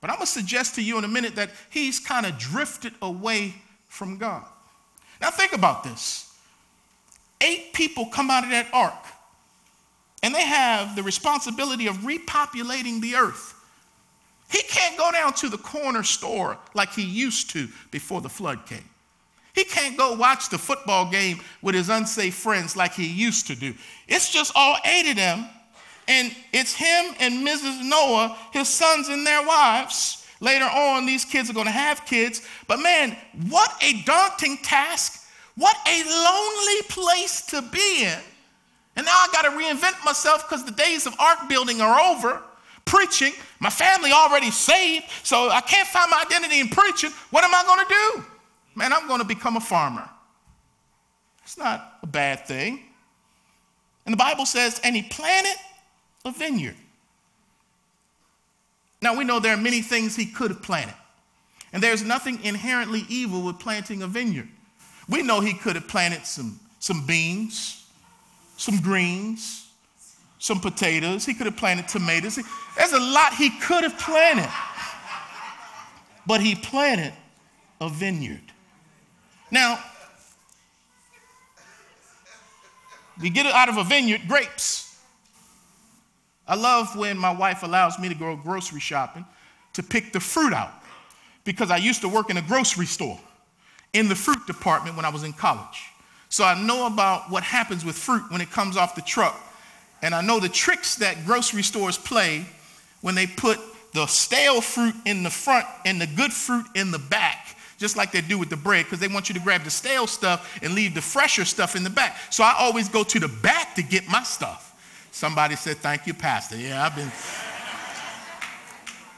[0.00, 2.94] But I'm going to suggest to you in a minute that he's kind of drifted
[3.02, 3.54] away
[3.88, 4.44] from God.
[5.20, 6.24] Now, think about this
[7.40, 9.04] eight people come out of that ark,
[10.22, 13.54] and they have the responsibility of repopulating the earth.
[14.50, 18.66] He can't go down to the corner store like he used to before the flood
[18.66, 18.88] came.
[19.58, 23.56] He can't go watch the football game with his unsafe friends like he used to
[23.56, 23.74] do.
[24.06, 25.46] It's just all eight of them,
[26.06, 27.84] and it's him and Mrs.
[27.84, 30.24] Noah, his sons and their wives.
[30.38, 32.46] Later on, these kids are going to have kids.
[32.68, 33.16] But man,
[33.48, 35.28] what a daunting task.
[35.56, 38.20] What a lonely place to be in.
[38.94, 42.42] And now I got to reinvent myself because the days of ark building are over.
[42.84, 47.10] Preaching, my family already saved, so I can't find my identity in preaching.
[47.30, 48.37] What am I going to do?
[48.78, 50.08] Man, I'm going to become a farmer.
[51.42, 52.84] It's not a bad thing.
[54.06, 55.56] And the Bible says, and he planted
[56.24, 56.76] a vineyard.
[59.02, 60.94] Now we know there are many things he could have planted.
[61.72, 64.48] And there's nothing inherently evil with planting a vineyard.
[65.08, 67.84] We know he could have planted some, some beans,
[68.56, 69.68] some greens,
[70.38, 71.26] some potatoes.
[71.26, 72.38] He could have planted tomatoes.
[72.76, 74.48] There's a lot he could have planted.
[76.26, 77.12] But he planted
[77.80, 78.47] a vineyard.
[79.50, 79.82] Now,
[83.20, 84.96] we get it out of a vineyard, grapes.
[86.46, 89.24] I love when my wife allows me to go grocery shopping
[89.74, 90.72] to pick the fruit out
[91.44, 93.18] because I used to work in a grocery store
[93.92, 95.82] in the fruit department when I was in college.
[96.28, 99.38] So I know about what happens with fruit when it comes off the truck.
[100.02, 102.46] And I know the tricks that grocery stores play
[103.00, 103.58] when they put
[103.94, 108.12] the stale fruit in the front and the good fruit in the back, just like
[108.12, 110.74] they do with the bread, because they want you to grab the stale stuff and
[110.74, 112.18] leave the fresher stuff in the back.
[112.30, 114.74] So I always go to the back to get my stuff.
[115.12, 116.56] Somebody said, Thank you, Pastor.
[116.56, 117.10] Yeah, I've been.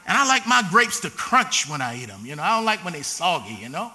[0.07, 2.25] And I like my grapes to crunch when I eat them.
[2.25, 3.91] You know, I don't like when they're soggy, you know.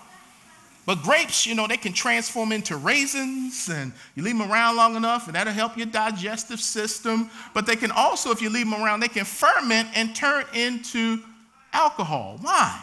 [0.87, 4.95] But grapes, you know, they can transform into raisins and you leave them around long
[4.95, 7.29] enough and that'll help your digestive system.
[7.55, 11.19] But they can also, if you leave them around, they can ferment and turn into
[11.73, 12.39] alcohol.
[12.41, 12.81] Why?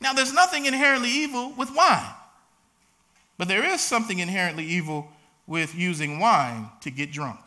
[0.00, 2.14] Now, there's nothing inherently evil with wine,
[3.36, 5.08] but there is something inherently evil
[5.46, 7.40] with using wine to get drunk.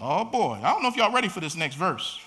[0.00, 2.20] Oh boy, I don't know if y'all ready for this next verse.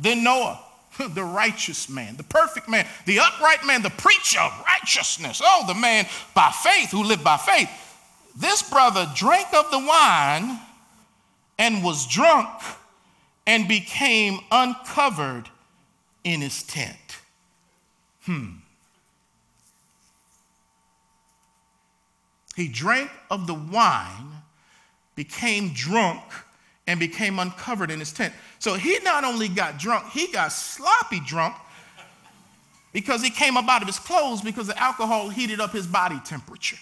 [0.00, 0.60] then Noah
[1.14, 5.42] the righteous man, the perfect man, the upright man, the preacher of righteousness.
[5.44, 7.70] Oh, the man by faith who lived by faith.
[8.36, 10.58] This brother drank of the wine
[11.58, 12.48] and was drunk
[13.46, 15.48] and became uncovered
[16.26, 17.20] in his tent.
[18.24, 18.56] Hmm.
[22.56, 24.32] He drank of the wine,
[25.14, 26.20] became drunk,
[26.88, 28.34] and became uncovered in his tent.
[28.58, 31.54] So he not only got drunk, he got sloppy drunk
[32.92, 36.20] because he came up out of his clothes because the alcohol heated up his body
[36.24, 36.78] temperature.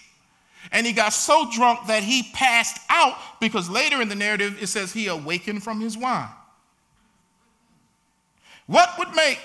[0.71, 4.67] And he got so drunk that he passed out because later in the narrative it
[4.67, 6.29] says he awakened from his wine.
[8.67, 9.39] What would make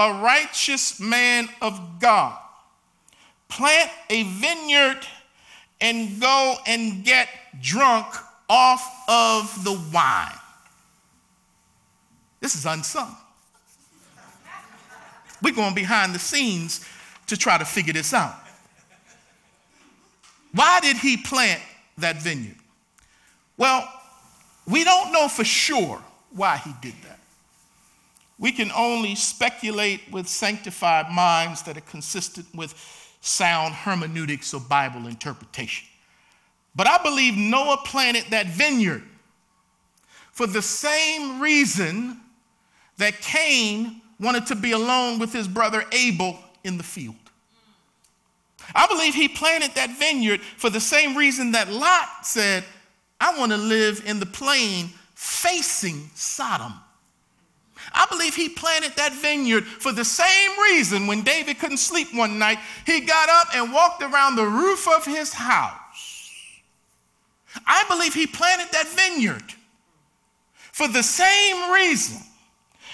[0.00, 2.38] a righteous man of God
[3.48, 5.06] plant a vineyard
[5.80, 7.28] and go and get
[7.60, 8.06] drunk
[8.48, 10.32] off of the wine.
[12.40, 13.14] This is unsung.
[15.42, 16.84] We're going behind the scenes
[17.26, 18.34] to try to figure this out.
[20.52, 21.62] Why did he plant
[21.98, 22.56] that vineyard?
[23.56, 23.88] Well,
[24.66, 27.19] we don't know for sure why he did that.
[28.40, 32.74] We can only speculate with sanctified minds that are consistent with
[33.20, 35.86] sound hermeneutics or Bible interpretation.
[36.74, 39.02] But I believe Noah planted that vineyard
[40.32, 42.18] for the same reason
[42.96, 47.16] that Cain wanted to be alone with his brother Abel in the field.
[48.74, 52.64] I believe he planted that vineyard for the same reason that Lot said,
[53.20, 56.72] I want to live in the plain facing Sodom.
[57.92, 62.38] I believe he planted that vineyard for the same reason when David couldn't sleep one
[62.38, 65.80] night, he got up and walked around the roof of his house
[67.66, 69.42] I believe he planted that vineyard
[70.72, 72.22] for the same reason.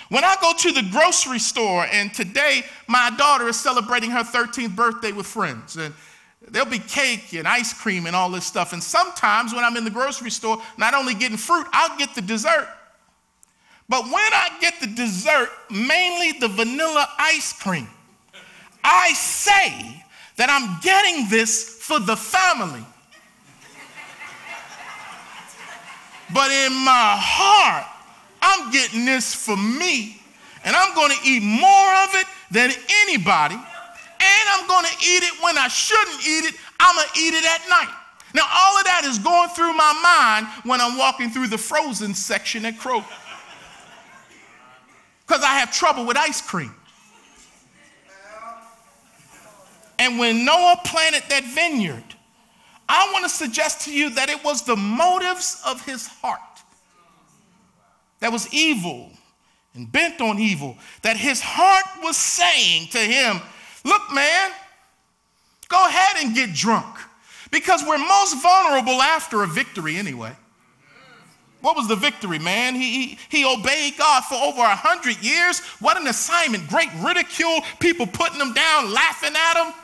[0.08, 4.74] When I go to the grocery store, and today my daughter is celebrating her 13th
[4.76, 5.92] birthday with friends, and
[6.48, 8.72] there'll be cake and ice cream and all this stuff.
[8.72, 12.22] And sometimes when I'm in the grocery store, not only getting fruit, I'll get the
[12.22, 12.68] dessert.
[13.88, 17.88] But when I get the dessert, mainly the vanilla ice cream,
[18.82, 20.04] I say
[20.36, 22.84] that I'm getting this for the family.
[26.34, 27.86] But in my heart,
[28.42, 30.20] I'm getting this for me.
[30.64, 32.72] And I'm going to eat more of it than
[33.06, 33.54] anybody.
[33.54, 36.54] And I'm going to eat it when I shouldn't eat it.
[36.80, 37.94] I'm going to eat it at night.
[38.34, 42.14] Now, all of that is going through my mind when I'm walking through the frozen
[42.14, 43.06] section at Kroger.
[45.26, 46.74] Because I have trouble with ice cream.
[49.98, 52.04] And when Noah planted that vineyard,
[52.88, 56.40] I want to suggest to you that it was the motives of his heart
[58.20, 59.10] that was evil
[59.74, 63.40] and bent on evil, that his heart was saying to him,
[63.84, 64.50] Look, man,
[65.68, 66.98] go ahead and get drunk
[67.50, 70.32] because we're most vulnerable after a victory anyway.
[71.60, 72.74] What was the victory, man?
[72.74, 75.60] He, he, he obeyed God for over a hundred years.
[75.80, 76.68] What an assignment.
[76.68, 79.74] Great ridicule, people putting him down, laughing at him.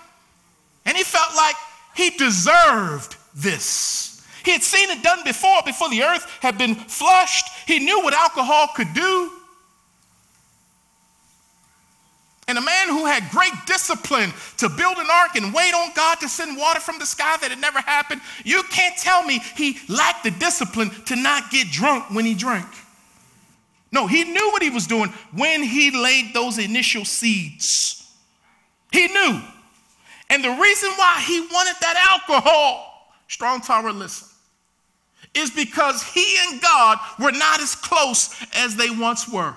[0.84, 1.56] And he felt like
[1.94, 4.24] he deserved this.
[4.44, 7.46] He had seen it done before, before the earth had been flushed.
[7.66, 9.30] He knew what alcohol could do.
[12.48, 16.18] And a man who had great discipline to build an ark and wait on God
[16.20, 19.78] to send water from the sky that had never happened, you can't tell me he
[19.88, 22.66] lacked the discipline to not get drunk when he drank.
[23.92, 28.10] No, he knew what he was doing when he laid those initial seeds.
[28.90, 29.40] He knew.
[30.30, 34.28] And the reason why he wanted that alcohol, strong tower, listen,
[35.34, 39.54] is because he and God were not as close as they once were.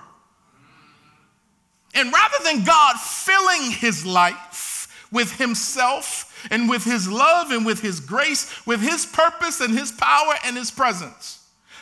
[1.95, 7.81] And rather than God filling his life with himself and with his love and with
[7.81, 11.34] his grace, with his purpose and his power and his presence,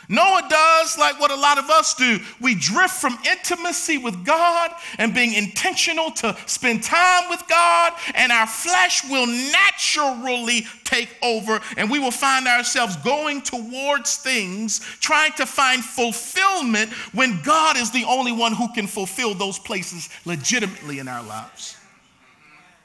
[0.08, 2.18] Noah does like what a lot of us do.
[2.40, 8.30] We drift from intimacy with God and being intentional to spend time with God, and
[8.30, 15.32] our flesh will naturally take over, and we will find ourselves going towards things, trying
[15.32, 20.98] to find fulfillment when God is the only one who can fulfill those places legitimately
[20.98, 21.76] in our lives.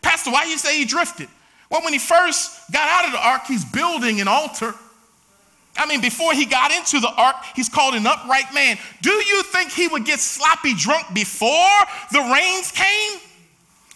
[0.02, 1.28] Pastor, why do you say he drifted?
[1.70, 4.74] Well, when he first got out of the ark, he's building an altar.
[5.78, 8.78] I mean, before he got into the ark, he's called an upright man.
[9.02, 11.80] Do you think he would get sloppy drunk before
[12.12, 13.20] the rains came?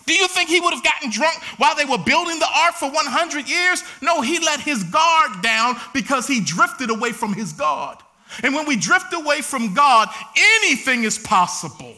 [0.05, 2.89] Do you think he would have gotten drunk while they were building the ark for
[2.89, 3.83] 100 years?
[4.01, 8.01] No, he let his guard down because he drifted away from his God.
[8.41, 11.95] And when we drift away from God, anything is possible.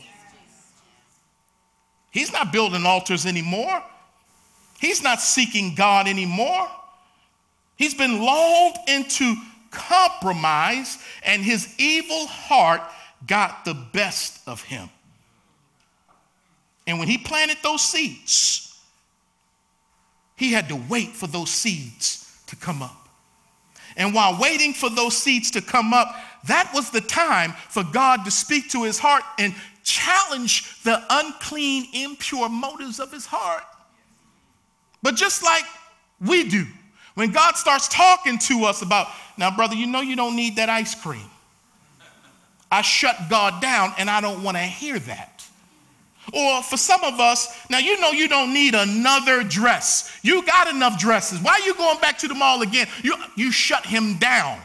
[2.11, 3.84] He's not building altars anymore.
[4.80, 6.67] He's not seeking God anymore.
[7.78, 9.36] He's been lulled into
[9.76, 12.82] compromise, and his evil heart
[13.28, 14.89] got the best of him.
[16.88, 18.80] And when he planted those seeds,
[20.36, 23.07] he had to wait for those seeds to come up.
[23.97, 26.15] And while waiting for those seeds to come up,
[26.47, 31.88] that was the time for God to speak to his heart and challenge the unclean,
[31.93, 33.63] impure motives of his heart.
[35.01, 35.63] But just like
[36.19, 36.65] we do,
[37.16, 39.07] when God starts talking to us about,
[39.38, 41.30] now, brother, you know you don't need that ice cream.
[42.72, 45.32] I shut God down and I don't want to hear that.
[46.34, 50.18] Or for some of us, now you know you don't need another dress.
[50.24, 51.39] You got enough dresses.
[51.39, 52.88] Why are you going back to the mall again?
[53.03, 54.59] You, you shut him down.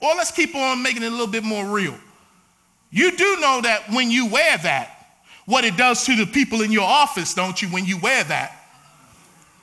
[0.00, 1.96] Or let's keep on making it a little bit more real.
[2.90, 4.90] You do know that when you wear that,
[5.46, 8.63] what it does to the people in your office, don't you, when you wear that?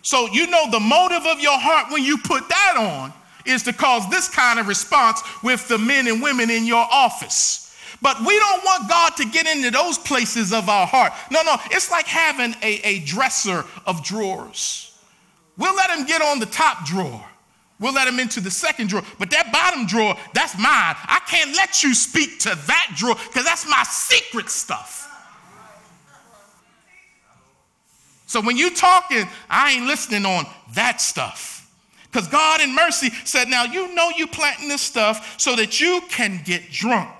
[0.01, 3.13] So you know the motive of your heart when you put that on
[3.45, 7.75] is to cause this kind of response with the men and women in your office.
[8.01, 11.13] But we don't want God to get into those places of our heart.
[11.29, 14.97] No, no, it's like having a, a dresser of drawers.
[15.57, 17.23] We'll let him get on the top drawer.
[17.79, 19.03] We'll let him into the second drawer.
[19.19, 20.65] But that bottom drawer, that's mine.
[20.67, 25.10] I can't let you speak to that drawer because that's my secret stuff.
[28.31, 31.69] So when you talking, I ain't listening on that stuff.
[32.03, 36.01] Because God in mercy said, now you know you planting this stuff so that you
[36.09, 37.11] can get drunk.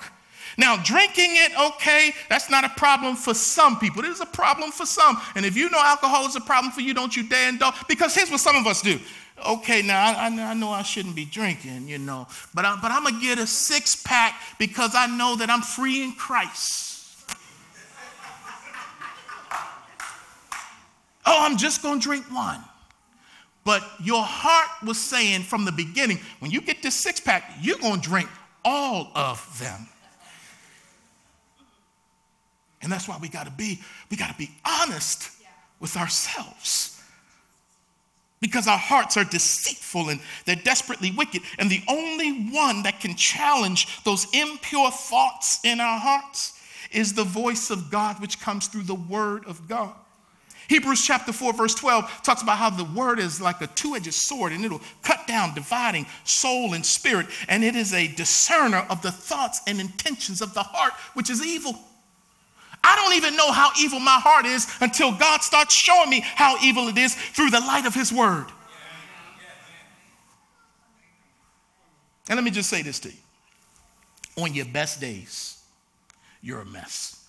[0.58, 4.06] Now, drinking it, okay, that's not a problem for some people.
[4.06, 5.20] It is a problem for some.
[5.36, 7.76] And if you know alcohol is a problem for you, don't you dare indulge.
[7.90, 8.98] Because here's what some of us do.
[9.46, 13.04] Okay, now I, I know I shouldn't be drinking, you know, but, I, but I'm
[13.04, 16.91] going to get a six pack because I know that I'm free in Christ.
[21.26, 22.64] Oh, I'm just going to drink one.
[23.64, 27.78] But your heart was saying from the beginning, when you get this six pack, you're
[27.78, 28.30] going to drink
[28.66, 29.88] all of them.
[32.82, 35.30] And that's why we got to be, we got to be honest
[35.80, 37.00] with ourselves.
[38.40, 41.44] Because our hearts are deceitful and they're desperately wicked.
[41.60, 46.60] And the only one that can challenge those impure thoughts in our hearts
[46.92, 49.94] is the voice of God, which comes through the word of God.
[50.72, 54.14] Hebrews chapter 4, verse 12 talks about how the word is like a two edged
[54.14, 57.28] sword and it'll cut down, dividing soul and spirit.
[57.50, 61.46] And it is a discerner of the thoughts and intentions of the heart, which is
[61.46, 61.78] evil.
[62.86, 66.56] I don't even know how evil my heart is until God starts showing me how
[66.64, 68.46] evil it is through the light of His Word.
[72.30, 73.18] And let me just say this to you
[74.38, 75.62] on your best days,
[76.42, 77.21] you're a mess.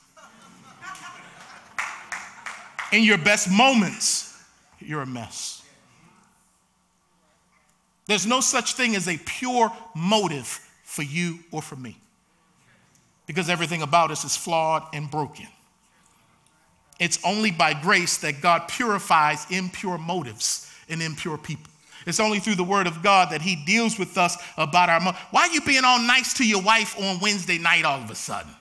[2.92, 4.38] In your best moments,
[4.78, 5.62] you're a mess.
[8.06, 11.96] There's no such thing as a pure motive for you or for me
[13.26, 15.46] because everything about us is flawed and broken.
[17.00, 21.72] It's only by grace that God purifies impure motives and impure people.
[22.06, 25.42] It's only through the word of God that he deals with us about our Why
[25.42, 28.52] are you being all nice to your wife on Wednesday night all of a sudden?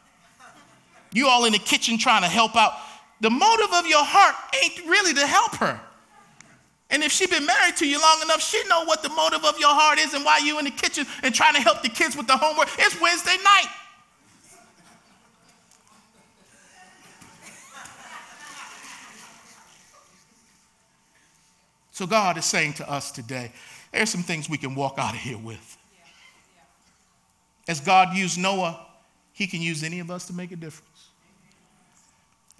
[1.12, 2.74] You all in the kitchen trying to help out.
[3.22, 5.80] The motive of your heart ain't really to help her.
[6.90, 9.58] And if she's been married to you long enough, she know what the motive of
[9.58, 12.18] your heart is and why you in the kitchen and trying to help the kids
[12.18, 12.68] with the homework.
[12.78, 13.68] It's Wednesday night.
[21.92, 23.52] So God is saying to us today,
[23.94, 25.78] there's some things we can walk out of here with.
[27.68, 28.88] As God used Noah,
[29.32, 30.91] he can use any of us to make a difference.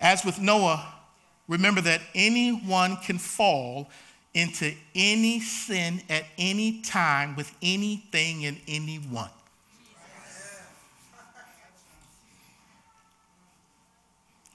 [0.02, 0.84] As with Noah,
[1.48, 3.90] remember that anyone can fall
[4.34, 9.30] into any sin at any time with anything and anyone.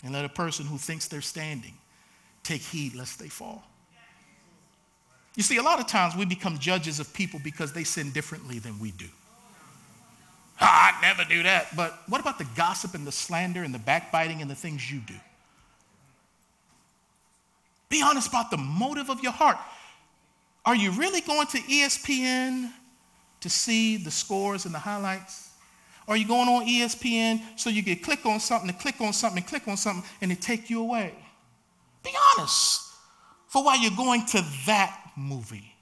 [0.05, 1.75] And let a person who thinks they're standing
[2.43, 3.65] take heed lest they fall.
[5.35, 8.59] You see, a lot of times we become judges of people because they sin differently
[8.59, 9.07] than we do.
[10.61, 11.77] Oh, I'd never do that.
[11.77, 15.01] But what about the gossip and the slander and the backbiting and the things you
[15.01, 15.15] do?
[17.89, 19.59] Be honest about the motive of your heart.
[20.65, 22.73] Are you really going to ESPN
[23.41, 25.51] to see the scores and the highlights?
[26.07, 29.13] Or are you going on ESPN so you can click on something, to click on
[29.13, 31.15] something, and click on something, and it take you away?
[32.03, 32.83] Be honest
[33.49, 35.73] for why you're going to that movie.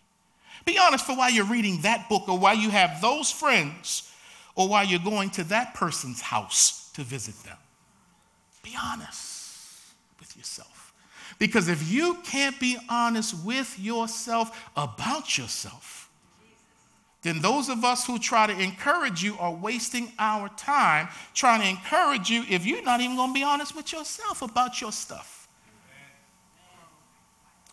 [0.64, 4.10] Be honest for why you're reading that book or why you have those friends
[4.54, 7.56] or why you're going to that person's house to visit them.
[8.62, 10.73] Be honest with yourself.
[11.38, 16.10] Because if you can't be honest with yourself about yourself,
[17.22, 21.68] then those of us who try to encourage you are wasting our time trying to
[21.68, 25.48] encourage you if you're not even going to be honest with yourself about your stuff.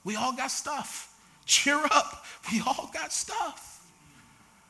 [0.04, 1.14] We all got stuff.
[1.46, 2.26] Cheer up.
[2.52, 3.86] We all got stuff.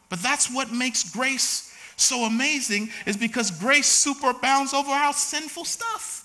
[0.09, 6.20] But that's what makes grace so amazing is because grace superabounds over our sinful stuff.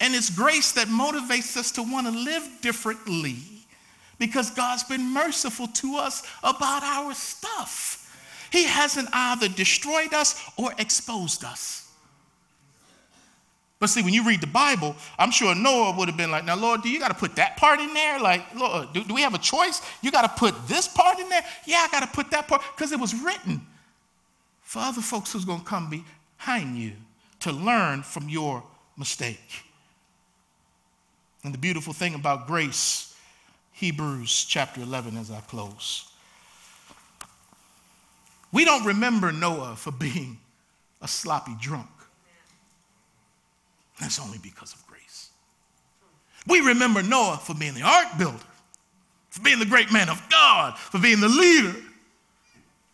[0.00, 3.36] And it's grace that motivates us to want to live differently
[4.18, 8.04] because God's been merciful to us about our stuff.
[8.50, 11.88] He hasn't either destroyed us or exposed us.
[13.80, 16.56] But see, when you read the Bible, I'm sure Noah would have been like, now,
[16.56, 18.18] Lord, do you got to put that part in there?
[18.18, 19.80] Like, Lord, do, do we have a choice?
[20.02, 21.44] You got to put this part in there?
[21.64, 23.64] Yeah, I got to put that part because it was written
[24.62, 25.88] for other folks who's going to come
[26.38, 26.92] behind you
[27.40, 28.64] to learn from your
[28.96, 29.62] mistake.
[31.48, 33.16] And the beautiful thing about grace,
[33.72, 36.06] Hebrews chapter 11, as I close.
[38.52, 40.40] We don't remember Noah for being
[41.00, 41.88] a sloppy drunk.
[43.98, 45.30] That's only because of grace.
[46.46, 48.36] We remember Noah for being the ark builder,
[49.30, 51.76] for being the great man of God, for being the leader,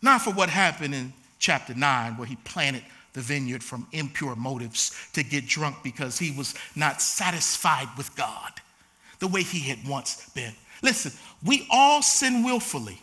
[0.01, 2.85] not for what happened in chapter 9 where he planted
[3.15, 8.51] the vineyard from impure motives to get drunk because he was not satisfied with God
[9.19, 10.53] the way he had once been.
[10.83, 11.13] Listen,
[11.43, 13.01] we all sin willfully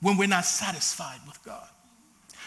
[0.00, 1.66] when we're not satisfied with God.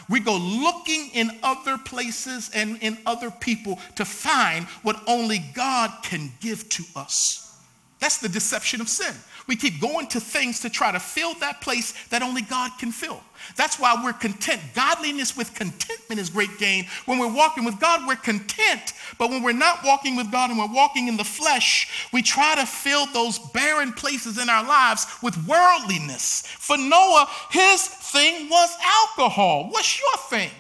[0.10, 5.92] We go looking in other places and in other people to find what only God
[6.04, 7.58] can give to us.
[8.00, 9.14] That's the deception of sin.
[9.48, 12.92] We keep going to things to try to fill that place that only God can
[12.92, 13.22] fill.
[13.58, 14.62] That's why we're content.
[14.74, 16.86] Godliness with contentment is great gain.
[17.06, 18.94] When we're walking with God, we're content.
[19.18, 22.56] But when we're not walking with God and we're walking in the flesh, we try
[22.56, 26.44] to fill those barren places in our lives with worldliness.
[26.48, 29.70] For Noah, his thing was alcohol.
[29.70, 30.52] What's your thing?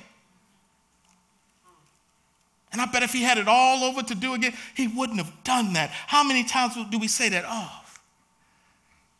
[2.74, 5.32] And I bet if he had it all over to do again, he wouldn't have
[5.44, 5.92] done that.
[5.92, 7.46] How many times do we say that?
[7.48, 7.83] Oh,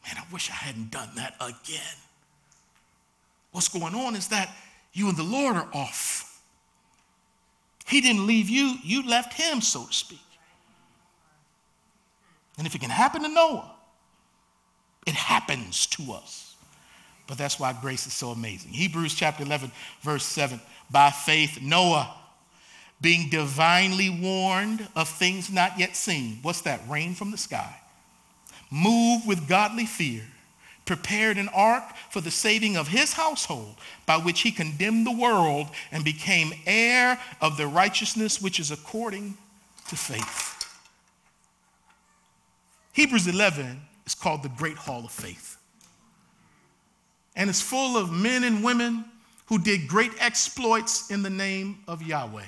[0.06, 1.98] man, I wish I hadn't done that again.
[3.52, 4.54] What's going on is that
[4.94, 6.42] you and the Lord are off.
[7.86, 10.20] He didn't leave you, you left him, so to speak.
[12.58, 13.72] And if it can happen to Noah,
[15.06, 16.56] it happens to us.
[17.28, 18.72] But that's why grace is so amazing.
[18.72, 20.60] Hebrews chapter 11, verse 7.
[20.92, 22.14] By faith, Noah
[23.02, 26.40] being divinely warned of things not yet seen.
[26.42, 26.82] What's that?
[26.88, 27.76] Rain from the sky.
[28.74, 30.24] Moved with godly fear,
[30.86, 33.76] prepared an ark for the saving of his household,
[34.08, 39.38] by which he condemned the world and became heir of the righteousness which is according
[39.90, 40.66] to faith.
[42.94, 45.58] Hebrews 11 is called the Great Hall of Faith.
[47.36, 49.06] And it's full of men and women
[49.46, 52.42] who did great exploits in the name of Yahweh.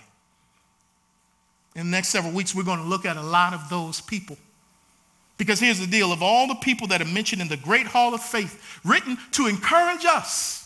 [1.75, 4.37] In the next several weeks, we're going to look at a lot of those people.
[5.37, 8.13] Because here's the deal of all the people that are mentioned in the Great Hall
[8.13, 10.61] of Faith, written to encourage us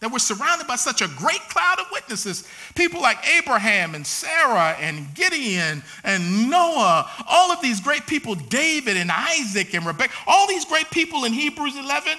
[0.00, 2.46] that we're surrounded by such a great cloud of witnesses.
[2.74, 8.96] People like Abraham and Sarah and Gideon and Noah, all of these great people, David
[8.96, 12.18] and Isaac and Rebecca, all these great people in Hebrews 11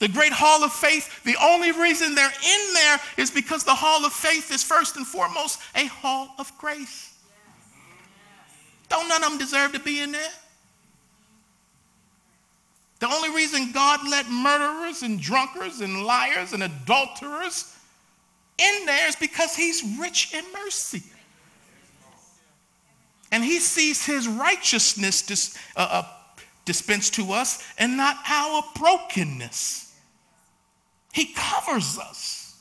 [0.00, 4.04] the great hall of faith, the only reason they're in there is because the hall
[4.04, 7.14] of faith is first and foremost a hall of grace.
[8.88, 10.30] Don't none of them deserve to be in there?
[13.04, 17.76] The only reason God let murderers and drunkards and liars and adulterers
[18.56, 21.02] in there is because he's rich in mercy.
[23.30, 26.06] And he sees his righteousness dis, uh, uh,
[26.64, 29.94] dispensed to us and not our brokenness.
[31.12, 32.53] He covers us.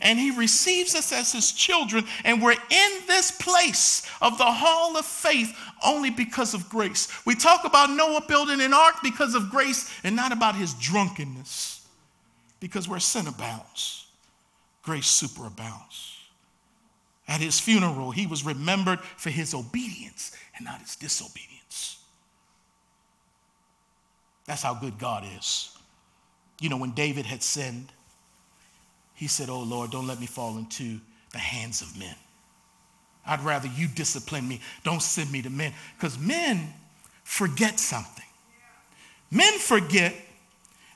[0.00, 4.96] And he receives us as his children, and we're in this place of the hall
[4.96, 7.08] of faith only because of grace.
[7.26, 11.86] We talk about Noah building an ark because of grace and not about his drunkenness,
[12.60, 14.06] because where sin abounds,
[14.82, 16.16] grace superabounds.
[17.26, 21.98] At his funeral, he was remembered for his obedience and not his disobedience.
[24.46, 25.76] That's how good God is.
[26.60, 27.92] You know, when David had sinned,
[29.20, 30.98] he said, Oh Lord, don't let me fall into
[31.32, 32.14] the hands of men.
[33.26, 34.62] I'd rather you discipline me.
[34.82, 35.74] Don't send me to men.
[35.94, 36.72] Because men
[37.22, 38.24] forget something.
[39.30, 40.14] Men forget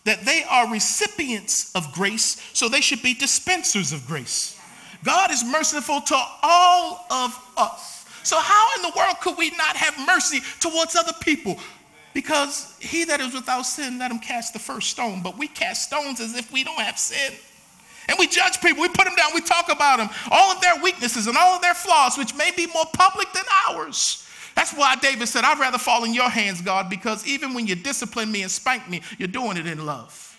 [0.05, 4.59] that they are recipients of grace, so they should be dispensers of grace.
[5.05, 8.07] God is merciful to all of us.
[8.23, 11.59] So, how in the world could we not have mercy towards other people?
[12.15, 15.23] Because he that is without sin, let him cast the first stone.
[15.23, 17.35] But we cast stones as if we don't have sin.
[18.09, 20.83] And we judge people, we put them down, we talk about them, all of their
[20.83, 24.29] weaknesses and all of their flaws, which may be more public than ours.
[24.55, 27.75] That's why David said, I'd rather fall in your hands, God, because even when you
[27.75, 30.31] discipline me and spank me, you're doing it in love.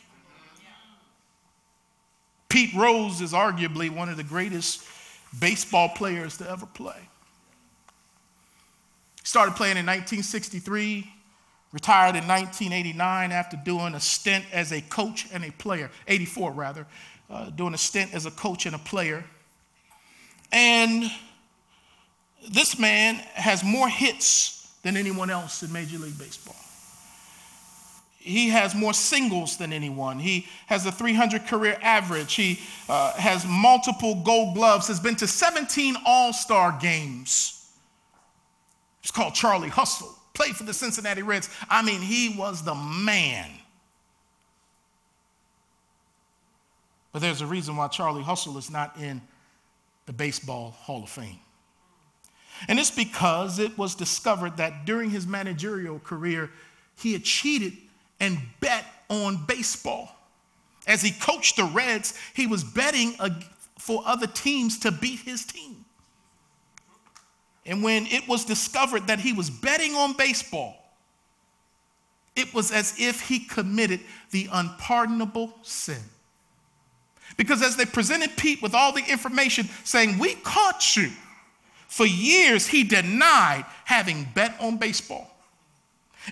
[2.47, 4.83] Pete Rose is arguably one of the greatest
[5.39, 6.99] baseball players to ever play.
[9.19, 11.11] He started playing in 1963,
[11.75, 16.87] Retired in 1989 after doing a stint as a coach and a player, 84 rather,
[17.29, 19.23] uh, doing a stint as a coach and a player.
[20.51, 21.11] And
[22.49, 26.55] this man has more hits than anyone else in Major League Baseball.
[28.17, 30.17] He has more singles than anyone.
[30.17, 32.33] He has a 300 career average.
[32.33, 32.59] He
[32.89, 37.71] uh, has multiple gold gloves, has been to 17 All Star games.
[39.01, 41.49] It's called Charlie Hustle played for the Cincinnati Reds.
[41.69, 43.49] I mean, he was the man.
[47.15, 49.21] But there's a reason why Charlie Hustle is not in
[50.05, 51.39] the Baseball Hall of Fame.
[52.67, 56.51] And it's because it was discovered that during his managerial career,
[56.97, 57.71] he had cheated
[58.19, 60.13] and bet on baseball.
[60.87, 63.13] As he coached the Reds, he was betting
[63.79, 65.85] for other teams to beat his team.
[67.65, 70.75] And when it was discovered that he was betting on baseball,
[72.35, 74.01] it was as if he committed
[74.31, 76.03] the unpardonable sin.
[77.37, 81.11] Because as they presented Pete with all the information saying, We caught you,
[81.87, 85.31] for years he denied having bet on baseball.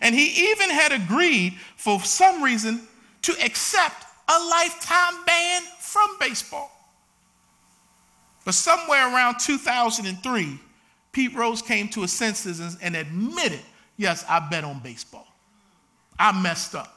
[0.02, 2.82] And he even had agreed, for some reason,
[3.24, 6.72] to accept a lifetime ban from baseball.
[8.46, 10.60] But somewhere around 2003,
[11.12, 13.62] Pete Rose came to his senses and, admitted,
[13.98, 15.28] yes, I bet on baseball.
[16.18, 16.93] I messed up.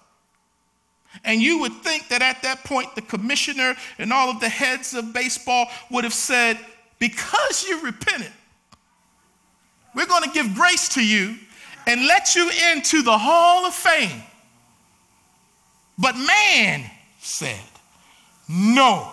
[1.24, 4.94] And you would think that at that point, the commissioner and all of the heads
[4.94, 6.58] of baseball would have said,
[6.98, 8.32] because you repented,
[9.94, 11.36] we're going to give grace to you
[11.86, 14.22] and let you into the hall of fame.
[15.98, 16.90] But man
[17.20, 17.60] said,
[18.48, 19.12] no.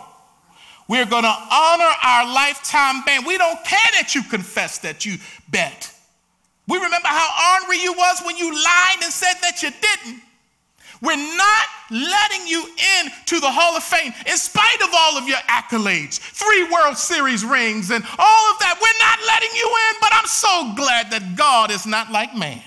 [0.89, 3.26] We're going to honor our lifetime ban.
[3.26, 5.18] We don't care that you confess that you
[5.49, 5.89] bet.
[6.68, 10.22] We remember how ornery you was when you lied and said that you didn't.
[11.04, 15.28] We're not letting you in to the Hall of Fame in spite of all of
[15.28, 18.80] your accolades, three World Series rings, and all of that.
[18.80, 22.64] We're not letting you in, but I'm so glad that God is not like man.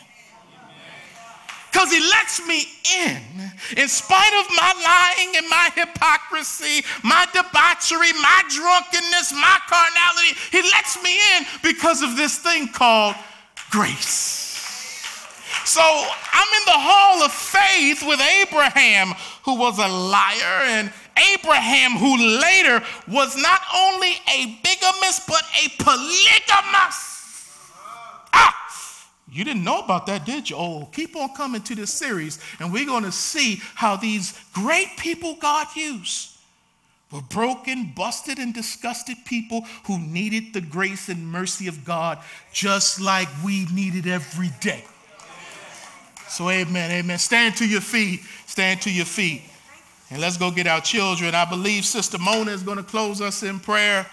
[1.73, 2.65] Because he lets me
[3.05, 3.21] in,
[3.77, 10.37] in spite of my lying and my hypocrisy, my debauchery, my drunkenness, my carnality.
[10.53, 13.15] He lets me in because of this thing called
[13.71, 14.46] grace.
[15.67, 19.09] So I'm in the hall of faith with Abraham,
[19.43, 20.93] who was a liar, and
[21.35, 27.59] Abraham, who later was not only a bigamist, but a polygamist.
[28.33, 29.11] Ah!
[29.29, 30.55] You didn't know about that, did you?
[30.57, 34.97] Oh, keep on coming to this series, and we're going to see how these great
[34.97, 36.39] people God used
[37.11, 42.21] were broken, busted, and disgusted people who needed the grace and mercy of God
[42.53, 44.85] just like we need it every day.
[46.29, 47.19] So, amen, amen.
[47.19, 48.21] Stand to your feet.
[48.47, 49.43] Stand to your feet.
[50.11, 51.35] And let's go get our children.
[51.35, 54.07] I believe Sister Mona is going to close us in prayer.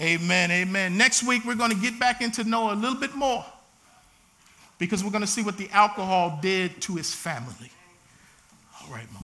[0.00, 0.98] Amen, amen.
[0.98, 3.44] Next week, we're going to get back into Noah a little bit more
[4.78, 7.70] because we're going to see what the alcohol did to his family.
[8.82, 9.22] All right, Mom.